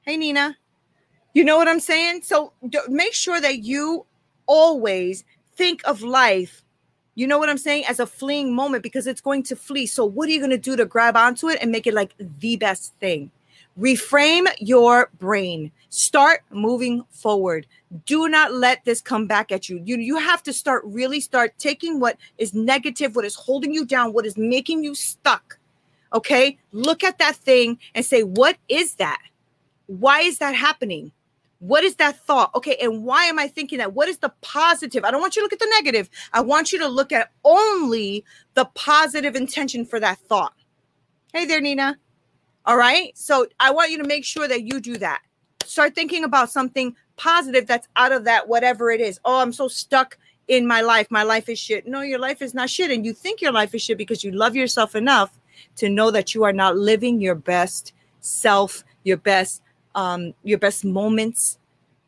Hey, 0.00 0.16
Nina. 0.16 0.56
You 1.34 1.44
know 1.44 1.56
what 1.56 1.68
I'm 1.68 1.80
saying? 1.80 2.22
So 2.22 2.52
make 2.88 3.14
sure 3.14 3.40
that 3.40 3.60
you 3.60 4.06
always 4.46 5.24
think 5.54 5.82
of 5.86 6.02
life 6.02 6.64
you 7.18 7.26
know 7.26 7.38
what 7.38 7.48
I'm 7.48 7.58
saying? 7.58 7.84
As 7.88 7.98
a 7.98 8.06
fleeing 8.06 8.54
moment 8.54 8.84
because 8.84 9.08
it's 9.08 9.20
going 9.20 9.42
to 9.42 9.56
flee. 9.56 9.86
So, 9.86 10.04
what 10.04 10.28
are 10.28 10.30
you 10.30 10.38
going 10.38 10.52
to 10.52 10.56
do 10.56 10.76
to 10.76 10.84
grab 10.84 11.16
onto 11.16 11.48
it 11.48 11.58
and 11.60 11.72
make 11.72 11.88
it 11.88 11.92
like 11.92 12.14
the 12.20 12.54
best 12.54 12.94
thing? 13.00 13.32
Reframe 13.78 14.48
your 14.58 15.10
brain. 15.18 15.70
Start 15.90 16.42
moving 16.50 17.04
forward. 17.10 17.66
Do 18.06 18.28
not 18.28 18.52
let 18.52 18.84
this 18.84 19.00
come 19.00 19.26
back 19.26 19.52
at 19.52 19.68
you. 19.68 19.80
You 19.84 19.98
you 19.98 20.18
have 20.18 20.42
to 20.42 20.52
start 20.52 20.82
really 20.84 21.20
start 21.20 21.54
taking 21.58 22.00
what 22.00 22.16
is 22.38 22.52
negative, 22.52 23.14
what 23.14 23.24
is 23.24 23.34
holding 23.34 23.72
you 23.72 23.86
down, 23.86 24.12
what 24.12 24.26
is 24.26 24.36
making 24.36 24.82
you 24.82 24.94
stuck. 24.94 25.58
Okay? 26.12 26.58
Look 26.72 27.04
at 27.04 27.18
that 27.18 27.36
thing 27.36 27.78
and 27.94 28.04
say, 28.04 28.22
"What 28.22 28.56
is 28.68 28.96
that? 28.96 29.22
Why 29.86 30.20
is 30.20 30.38
that 30.38 30.54
happening? 30.54 31.12
What 31.60 31.82
is 31.82 31.96
that 31.96 32.24
thought? 32.24 32.54
Okay, 32.54 32.76
and 32.80 33.04
why 33.04 33.24
am 33.24 33.38
I 33.38 33.48
thinking 33.48 33.78
that? 33.78 33.92
What 33.92 34.08
is 34.08 34.18
the 34.18 34.32
positive? 34.42 35.04
I 35.04 35.10
don't 35.10 35.20
want 35.20 35.34
you 35.34 35.42
to 35.42 35.44
look 35.44 35.52
at 35.52 35.58
the 35.58 35.74
negative. 35.80 36.08
I 36.32 36.40
want 36.40 36.72
you 36.72 36.78
to 36.78 36.88
look 36.88 37.10
at 37.10 37.32
only 37.44 38.24
the 38.54 38.66
positive 38.74 39.34
intention 39.34 39.84
for 39.84 39.98
that 39.98 40.18
thought. 40.18 40.52
Hey 41.32 41.46
there, 41.46 41.60
Nina. 41.60 41.96
All 42.64 42.76
right. 42.76 43.16
So 43.16 43.46
I 43.58 43.70
want 43.70 43.90
you 43.90 43.98
to 43.98 44.06
make 44.06 44.24
sure 44.24 44.46
that 44.46 44.62
you 44.62 44.80
do 44.80 44.98
that. 44.98 45.20
Start 45.64 45.94
thinking 45.94 46.24
about 46.24 46.50
something 46.50 46.94
positive 47.16 47.66
that's 47.66 47.88
out 47.96 48.12
of 48.12 48.24
that, 48.24 48.48
whatever 48.48 48.90
it 48.90 49.00
is. 49.00 49.20
Oh, 49.24 49.40
I'm 49.40 49.52
so 49.52 49.68
stuck 49.68 50.18
in 50.48 50.66
my 50.66 50.80
life. 50.80 51.08
My 51.10 51.22
life 51.22 51.48
is 51.48 51.58
shit. 51.58 51.86
No, 51.86 52.00
your 52.00 52.18
life 52.18 52.42
is 52.42 52.54
not 52.54 52.70
shit. 52.70 52.90
And 52.90 53.04
you 53.04 53.12
think 53.12 53.40
your 53.40 53.52
life 53.52 53.74
is 53.74 53.82
shit 53.82 53.98
because 53.98 54.24
you 54.24 54.32
love 54.32 54.56
yourself 54.56 54.94
enough 54.94 55.38
to 55.76 55.88
know 55.88 56.10
that 56.10 56.34
you 56.34 56.44
are 56.44 56.52
not 56.52 56.76
living 56.76 57.20
your 57.20 57.34
best 57.34 57.92
self, 58.20 58.84
your 59.04 59.16
best 59.16 59.62
um, 59.94 60.32
your 60.44 60.58
best 60.58 60.84
moments. 60.84 61.58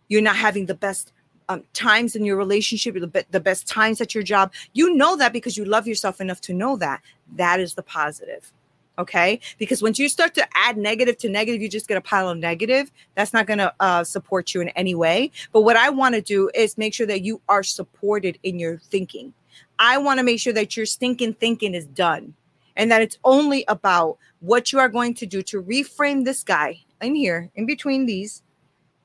You're 0.09 0.23
not 0.23 0.37
having 0.37 0.67
the 0.67 0.75
best 0.75 1.13
um, 1.49 1.65
times 1.73 2.15
in 2.15 2.25
your 2.25 2.37
relationship, 2.37 2.95
the, 2.95 3.27
the 3.31 3.41
best 3.41 3.67
times 3.67 4.01
at 4.01 4.15
your 4.15 4.23
job. 4.23 4.53
You 4.73 4.95
know 4.95 5.17
that 5.17 5.33
because 5.33 5.57
you 5.57 5.65
love 5.65 5.87
yourself 5.87 6.21
enough 6.21 6.41
to 6.43 6.55
know 6.55 6.77
that. 6.77 7.03
That 7.35 7.61
is 7.61 7.75
the 7.75 7.83
positive. 7.83 8.53
Okay. 9.01 9.41
Because 9.57 9.83
once 9.83 9.99
you 9.99 10.11
start 10.11 10.35
to 10.35 10.47
add 10.55 10.77
negative 10.77 11.17
to 11.19 11.31
negative, 11.31 11.63
you 11.63 11.71
just 11.71 11.89
get 11.89 11.97
a 11.97 12.03
pile 12.03 12.29
of 12.29 12.37
negative. 12.37 12.93
That's 13.15 13.33
not 13.33 13.47
going 13.47 13.59
to 13.59 13.73
uh, 13.81 14.05
support 14.05 14.53
you 14.53 14.61
in 14.61 14.69
any 14.71 14.95
way. 14.95 15.31
But 15.53 15.63
what 15.63 15.77
I 15.77 15.89
want 15.89 16.15
to 16.17 16.21
do 16.21 16.51
is 16.55 16.77
make 16.77 16.93
sure 16.93 17.07
that 17.07 17.23
you 17.23 17.41
are 17.49 17.63
supported 17.63 18.39
in 18.43 18.59
your 18.59 18.77
thinking. 18.79 19.33
I 19.79 19.97
want 19.97 20.19
to 20.19 20.23
make 20.23 20.39
sure 20.39 20.53
that 20.53 20.77
your 20.77 20.85
stinking 20.85 21.35
thinking 21.35 21.75
is 21.75 21.87
done 21.87 22.35
and 22.77 22.91
that 22.91 23.01
it's 23.01 23.19
only 23.25 23.65
about 23.69 24.19
what 24.41 24.71
you 24.71 24.79
are 24.79 24.89
going 24.91 25.15
to 25.15 25.27
do 25.27 25.43
to 25.45 25.63
reframe 25.63 26.27
this 26.27 26.45
guy 26.45 26.81
in 27.01 27.15
here, 27.15 27.51
in 27.55 27.65
between 27.65 28.05
these, 28.05 28.43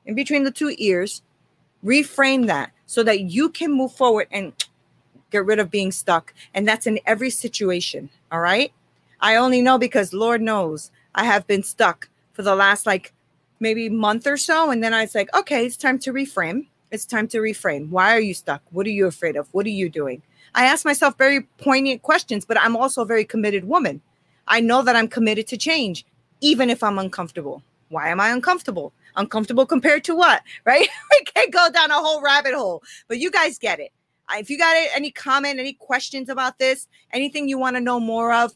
in 0.04 0.14
between 0.14 0.44
the 0.44 0.50
two 0.50 0.74
ears, 0.76 1.22
reframe 1.82 2.46
that 2.48 2.72
so 2.84 3.02
that 3.02 3.20
you 3.20 3.48
can 3.48 3.72
move 3.72 3.92
forward 3.92 4.28
and 4.30 4.52
get 5.30 5.46
rid 5.46 5.58
of 5.58 5.70
being 5.70 5.90
stuck. 5.90 6.34
And 6.52 6.68
that's 6.68 6.86
in 6.86 7.00
every 7.06 7.30
situation. 7.30 8.10
All 8.30 8.40
right. 8.40 8.72
I 9.20 9.36
only 9.36 9.62
know 9.62 9.78
because 9.78 10.12
Lord 10.12 10.42
knows 10.42 10.90
I 11.14 11.24
have 11.24 11.46
been 11.46 11.62
stuck 11.62 12.08
for 12.32 12.42
the 12.42 12.54
last 12.54 12.86
like 12.86 13.12
maybe 13.60 13.88
month 13.88 14.26
or 14.26 14.36
so. 14.36 14.70
And 14.70 14.82
then 14.82 14.94
I 14.94 15.02
was 15.02 15.14
like, 15.14 15.34
okay, 15.34 15.64
it's 15.64 15.76
time 15.76 15.98
to 16.00 16.12
reframe. 16.12 16.66
It's 16.90 17.06
time 17.06 17.26
to 17.28 17.38
reframe. 17.38 17.88
Why 17.88 18.14
are 18.14 18.20
you 18.20 18.34
stuck? 18.34 18.62
What 18.70 18.86
are 18.86 18.90
you 18.90 19.06
afraid 19.06 19.36
of? 19.36 19.48
What 19.52 19.66
are 19.66 19.70
you 19.70 19.88
doing? 19.88 20.22
I 20.54 20.66
ask 20.66 20.84
myself 20.84 21.18
very 21.18 21.42
poignant 21.58 22.02
questions, 22.02 22.44
but 22.44 22.60
I'm 22.60 22.76
also 22.76 23.02
a 23.02 23.06
very 23.06 23.24
committed 23.24 23.64
woman. 23.64 24.00
I 24.48 24.60
know 24.60 24.82
that 24.82 24.96
I'm 24.96 25.08
committed 25.08 25.46
to 25.48 25.56
change, 25.56 26.06
even 26.40 26.70
if 26.70 26.82
I'm 26.82 26.98
uncomfortable. 26.98 27.62
Why 27.88 28.08
am 28.10 28.20
I 28.20 28.30
uncomfortable? 28.30 28.92
Uncomfortable 29.16 29.66
compared 29.66 30.04
to 30.04 30.14
what? 30.14 30.42
Right? 30.64 30.88
we 31.10 31.24
can't 31.24 31.52
go 31.52 31.68
down 31.72 31.90
a 31.90 31.94
whole 31.94 32.22
rabbit 32.22 32.54
hole, 32.54 32.82
but 33.08 33.18
you 33.18 33.30
guys 33.30 33.58
get 33.58 33.80
it. 33.80 33.92
If 34.32 34.50
you 34.50 34.58
got 34.58 34.74
any 34.94 35.10
comment, 35.10 35.60
any 35.60 35.72
questions 35.74 36.28
about 36.28 36.58
this, 36.58 36.88
anything 37.12 37.48
you 37.48 37.58
want 37.58 37.76
to 37.76 37.80
know 37.80 38.00
more 38.00 38.32
of, 38.32 38.52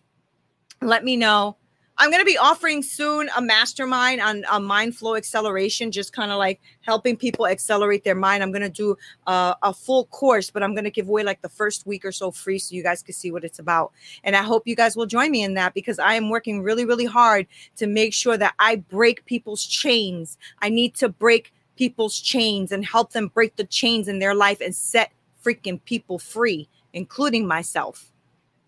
let 0.83 1.05
me 1.05 1.17
know. 1.17 1.57
I'm 1.99 2.09
going 2.09 2.23
to 2.23 2.27
be 2.27 2.39
offering 2.39 2.83
soon 2.83 3.29
a 3.37 3.43
mastermind 3.43 4.23
on, 4.23 4.43
a 4.51 4.59
mind 4.59 4.97
flow 4.97 5.17
acceleration, 5.17 5.93
just 5.93 6.15
kind 6.15 6.33
of 6.33 6.39
like 6.39 6.59
helping 6.81 7.15
people 7.15 7.47
accelerate 7.47 8.05
their 8.05 8.15
mind. 8.15 8.43
I'm 8.43 8.53
going 8.53 8.63
to 8.63 8.71
do 8.71 8.97
uh, 9.27 9.53
a 9.63 9.75
full 9.75 10.07
course, 10.07 10.51
but 10.51 10.63
I'm 10.63 10.75
going 10.75 10.85
to 10.85 10.91
give 10.91 11.11
away 11.11 11.25
like 11.25 11.43
the 11.43 11.51
first 11.51 11.87
week 11.87 12.07
or 12.07 12.13
so 12.13 12.31
free 12.31 12.59
so 12.59 12.75
you 12.75 12.83
guys 12.83 13.03
can 13.03 13.13
see 13.13 13.31
what 13.31 13.45
it's 13.45 13.59
about. 13.59 13.93
And 14.25 14.35
I 14.35 14.43
hope 14.43 14.67
you 14.67 14.75
guys 14.75 14.97
will 14.97 15.05
join 15.05 15.31
me 15.31 15.43
in 15.43 15.53
that 15.55 15.75
because 15.75 15.99
I 15.99 16.15
am 16.15 16.31
working 16.31 16.63
really, 16.63 16.87
really 16.87 17.05
hard 17.05 17.47
to 17.77 17.87
make 17.87 18.15
sure 18.15 18.39
that 18.39 18.55
I 18.59 18.77
break 18.77 19.27
people's 19.27 19.67
chains. 19.67 20.39
I 20.63 20.71
need 20.71 20.95
to 20.97 21.11
break 21.11 21.53
people's 21.77 22.19
chains 22.19 22.73
and 22.73 22.83
help 22.83 23.13
them 23.13 23.29
break 23.29 23.57
the 23.57 23.65
chains 23.65 24.09
in 24.09 24.21
their 24.21 24.35
life 24.35 24.63
and 24.63 24.75
set 24.75 25.13
freaking 25.45 25.85
people 25.85 26.19
free, 26.19 26.67
including 26.95 27.47
myself 27.47 28.10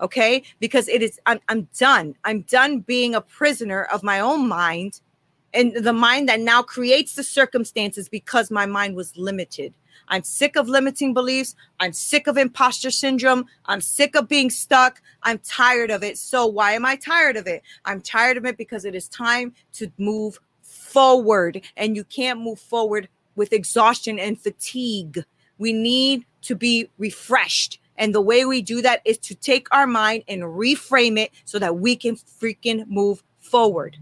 okay? 0.03 0.43
Because 0.61 0.88
it 0.88 1.03
is 1.03 1.19
I'm, 1.27 1.41
I'm 1.49 1.69
done. 1.79 2.15
I'm 2.25 2.43
done 2.43 2.81
being 2.81 3.15
a 3.15 3.21
prisoner 3.21 3.85
of 3.85 4.03
my 4.03 4.21
own 4.21 4.49
mind 4.49 5.01
and 5.55 5.75
the 5.75 5.93
mind 5.93 6.29
that 6.29 6.41
now 6.41 6.62
creates 6.62 7.15
the 7.15 7.23
circumstances 7.23 8.09
because 8.09 8.51
my 8.51 8.67
mind 8.67 8.97
was 8.97 9.17
limited. 9.17 9.75
I'm 10.09 10.25
sick 10.25 10.57
of 10.57 10.69
limiting 10.69 11.15
beliefs. 11.15 11.55
I'm 11.79 11.93
sick 11.93 12.27
of 12.27 12.37
imposter 12.37 12.91
syndrome. 12.91 13.47
I'm 13.67 13.81
sick 13.81 14.15
of 14.15 14.29
being 14.29 14.51
stuck. 14.51 15.01
I'm 15.23 15.38
tired 15.38 15.91
of 15.91 16.03
it. 16.03 16.19
So 16.19 16.47
why 16.47 16.73
am 16.73 16.85
i 16.85 16.97
tired 16.97 17.37
of 17.37 17.47
it? 17.47 17.62
I'm 17.85 18.01
tired 18.01 18.37
of 18.37 18.45
it 18.45 18.57
because 18.57 18.85
it 18.85 18.95
is 18.95 19.09
time 19.09 19.55
to 19.75 19.91
move 19.99 20.38
forward. 20.62 21.61
And 21.77 21.97
you 21.97 22.05
can't 22.05 22.41
move 22.41 22.59
forward 22.59 23.09
with 23.37 23.53
exhaustion 23.53 24.19
and 24.19 24.41
fatigue. 24.41 25.25
We 25.59 25.73
need 25.73 26.27
to 26.43 26.57
be 26.57 26.88
refreshed 26.99 27.79
and 28.03 28.12
the 28.12 28.21
way 28.21 28.45
we 28.45 28.61
do 28.61 28.83
that 28.83 29.01
is 29.05 29.17
to 29.17 29.33
take 29.37 29.69
our 29.71 29.87
mind 29.87 30.25
and 30.27 30.43
reframe 30.43 31.17
it 31.17 31.31
so 31.45 31.61
that 31.61 31.79
we 31.79 31.95
can 31.95 32.17
freaking 32.17 32.85
move 32.88 33.23
forward. 33.38 33.97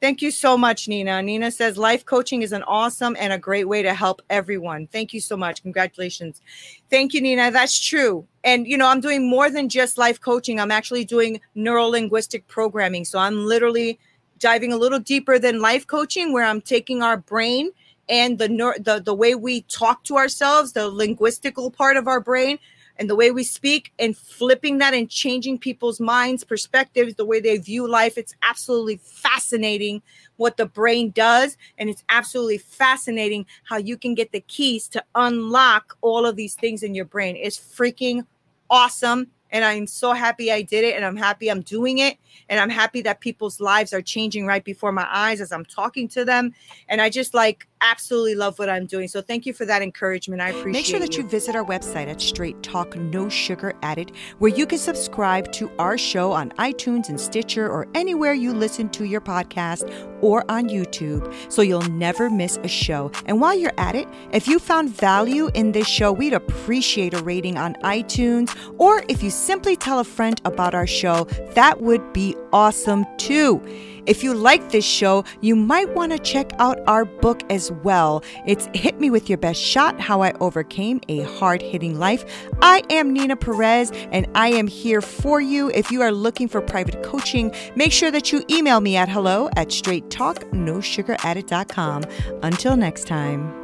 Thank 0.00 0.22
you 0.22 0.30
so 0.30 0.56
much, 0.56 0.86
Nina. 0.86 1.20
Nina 1.22 1.50
says 1.50 1.76
life 1.76 2.04
coaching 2.04 2.42
is 2.42 2.52
an 2.52 2.62
awesome 2.62 3.16
and 3.18 3.32
a 3.32 3.38
great 3.38 3.64
way 3.64 3.82
to 3.82 3.92
help 3.94 4.22
everyone. 4.30 4.86
Thank 4.86 5.12
you 5.12 5.20
so 5.20 5.36
much. 5.36 5.62
Congratulations. 5.62 6.40
Thank 6.88 7.14
you, 7.14 7.20
Nina. 7.20 7.50
That's 7.50 7.84
true. 7.84 8.24
And, 8.44 8.64
you 8.64 8.78
know, 8.78 8.86
I'm 8.86 9.00
doing 9.00 9.28
more 9.28 9.50
than 9.50 9.68
just 9.68 9.98
life 9.98 10.20
coaching, 10.20 10.60
I'm 10.60 10.70
actually 10.70 11.04
doing 11.04 11.40
neuro 11.56 11.86
linguistic 11.86 12.46
programming. 12.46 13.04
So 13.04 13.18
I'm 13.18 13.44
literally 13.44 13.98
diving 14.38 14.72
a 14.72 14.76
little 14.76 15.00
deeper 15.00 15.40
than 15.40 15.60
life 15.60 15.84
coaching, 15.88 16.32
where 16.32 16.44
I'm 16.44 16.60
taking 16.60 17.02
our 17.02 17.16
brain 17.16 17.72
and 18.08 18.38
the 18.38 18.48
the 18.80 19.00
the 19.04 19.14
way 19.14 19.34
we 19.34 19.62
talk 19.62 20.04
to 20.04 20.16
ourselves, 20.16 20.72
the 20.72 20.90
linguistical 20.90 21.72
part 21.72 21.96
of 21.96 22.06
our 22.06 22.20
brain, 22.20 22.58
and 22.98 23.08
the 23.08 23.16
way 23.16 23.30
we 23.30 23.44
speak, 23.44 23.92
and 23.98 24.16
flipping 24.16 24.78
that 24.78 24.94
and 24.94 25.08
changing 25.08 25.58
people's 25.58 26.00
minds, 26.00 26.44
perspectives, 26.44 27.14
the 27.14 27.24
way 27.24 27.40
they 27.40 27.56
view 27.56 27.88
life. 27.88 28.18
It's 28.18 28.34
absolutely 28.42 28.96
fascinating 28.96 30.02
what 30.36 30.56
the 30.56 30.66
brain 30.66 31.10
does, 31.10 31.56
and 31.78 31.88
it's 31.88 32.04
absolutely 32.08 32.58
fascinating 32.58 33.46
how 33.64 33.76
you 33.76 33.96
can 33.96 34.14
get 34.14 34.32
the 34.32 34.40
keys 34.40 34.88
to 34.88 35.04
unlock 35.14 35.96
all 36.00 36.26
of 36.26 36.36
these 36.36 36.54
things 36.54 36.82
in 36.82 36.94
your 36.94 37.04
brain. 37.06 37.36
It's 37.36 37.58
freaking 37.58 38.26
awesome 38.70 39.30
and 39.54 39.64
I'm 39.64 39.86
so 39.86 40.12
happy 40.12 40.50
I 40.50 40.62
did 40.62 40.84
it 40.84 40.96
and 40.96 41.04
I'm 41.04 41.16
happy 41.16 41.48
I'm 41.48 41.62
doing 41.62 41.98
it 41.98 42.18
and 42.48 42.58
I'm 42.58 42.68
happy 42.68 43.00
that 43.02 43.20
people's 43.20 43.60
lives 43.60 43.92
are 43.92 44.02
changing 44.02 44.46
right 44.46 44.64
before 44.64 44.90
my 44.90 45.06
eyes 45.10 45.40
as 45.40 45.52
I'm 45.52 45.64
talking 45.64 46.08
to 46.08 46.24
them 46.24 46.52
and 46.88 47.00
I 47.00 47.08
just 47.08 47.34
like 47.34 47.68
absolutely 47.84 48.34
love 48.34 48.58
what 48.58 48.68
I'm 48.68 48.86
doing. 48.86 49.08
So 49.08 49.20
thank 49.20 49.46
you 49.46 49.52
for 49.52 49.66
that 49.66 49.82
encouragement. 49.82 50.40
I 50.40 50.48
appreciate 50.48 50.70
it. 50.70 50.72
Make 50.72 50.86
sure 50.86 51.00
that 51.00 51.16
you, 51.16 51.22
you 51.22 51.28
visit 51.28 51.54
our 51.54 51.64
website 51.64 52.08
at 52.08 52.20
Straight 52.20 52.62
Talk 52.62 52.96
No 52.96 53.28
Sugar 53.28 53.74
Added 53.82 54.12
where 54.38 54.50
you 54.50 54.66
can 54.66 54.78
subscribe 54.78 55.52
to 55.52 55.70
our 55.78 55.98
show 55.98 56.32
on 56.32 56.50
iTunes 56.52 57.08
and 57.08 57.20
Stitcher 57.20 57.70
or 57.70 57.86
anywhere 57.94 58.32
you 58.32 58.52
listen 58.52 58.88
to 58.90 59.04
your 59.04 59.20
podcast 59.20 59.92
or 60.22 60.50
on 60.50 60.68
YouTube 60.68 61.32
so 61.52 61.62
you'll 61.62 61.82
never 61.82 62.30
miss 62.30 62.58
a 62.62 62.68
show. 62.68 63.10
And 63.26 63.40
while 63.40 63.56
you're 63.56 63.78
at 63.78 63.94
it, 63.94 64.08
if 64.32 64.48
you 64.48 64.58
found 64.58 64.90
value 64.90 65.50
in 65.54 65.72
this 65.72 65.86
show, 65.86 66.12
we'd 66.12 66.32
appreciate 66.32 67.14
a 67.14 67.22
rating 67.22 67.58
on 67.58 67.74
iTunes 67.84 68.54
or 68.78 69.02
if 69.08 69.22
you 69.22 69.30
simply 69.30 69.76
tell 69.76 69.98
a 69.98 70.04
friend 70.04 70.40
about 70.44 70.74
our 70.74 70.86
show, 70.86 71.24
that 71.54 71.80
would 71.82 72.12
be 72.12 72.34
awesome 72.52 73.06
too. 73.18 73.62
If 74.06 74.22
you 74.22 74.34
like 74.34 74.70
this 74.70 74.84
show, 74.84 75.24
you 75.40 75.56
might 75.56 75.94
want 75.94 76.12
to 76.12 76.18
check 76.18 76.52
out 76.58 76.78
our 76.86 77.06
book 77.06 77.40
as 77.50 77.72
well. 77.82 78.22
It's 78.46 78.68
Hit 78.74 79.00
Me 79.00 79.10
With 79.10 79.28
Your 79.28 79.38
Best 79.38 79.60
Shot 79.60 79.98
How 80.00 80.22
I 80.22 80.32
Overcame 80.40 81.00
a 81.08 81.22
Hard 81.22 81.62
Hitting 81.62 81.98
Life. 81.98 82.24
I 82.62 82.82
am 82.90 83.12
Nina 83.12 83.34
Perez, 83.36 83.90
and 84.12 84.28
I 84.34 84.48
am 84.48 84.66
here 84.66 85.00
for 85.00 85.40
you. 85.40 85.70
If 85.70 85.90
you 85.90 86.02
are 86.02 86.12
looking 86.12 86.48
for 86.48 86.60
private 86.60 87.02
coaching, 87.02 87.50
make 87.76 87.92
sure 87.92 88.10
that 88.10 88.30
you 88.32 88.44
email 88.50 88.80
me 88.80 88.96
at 88.96 89.08
hello 89.08 89.48
at 89.56 89.68
straighttalknosugaradded.com. 89.68 92.04
Until 92.42 92.76
next 92.76 93.06
time. 93.06 93.63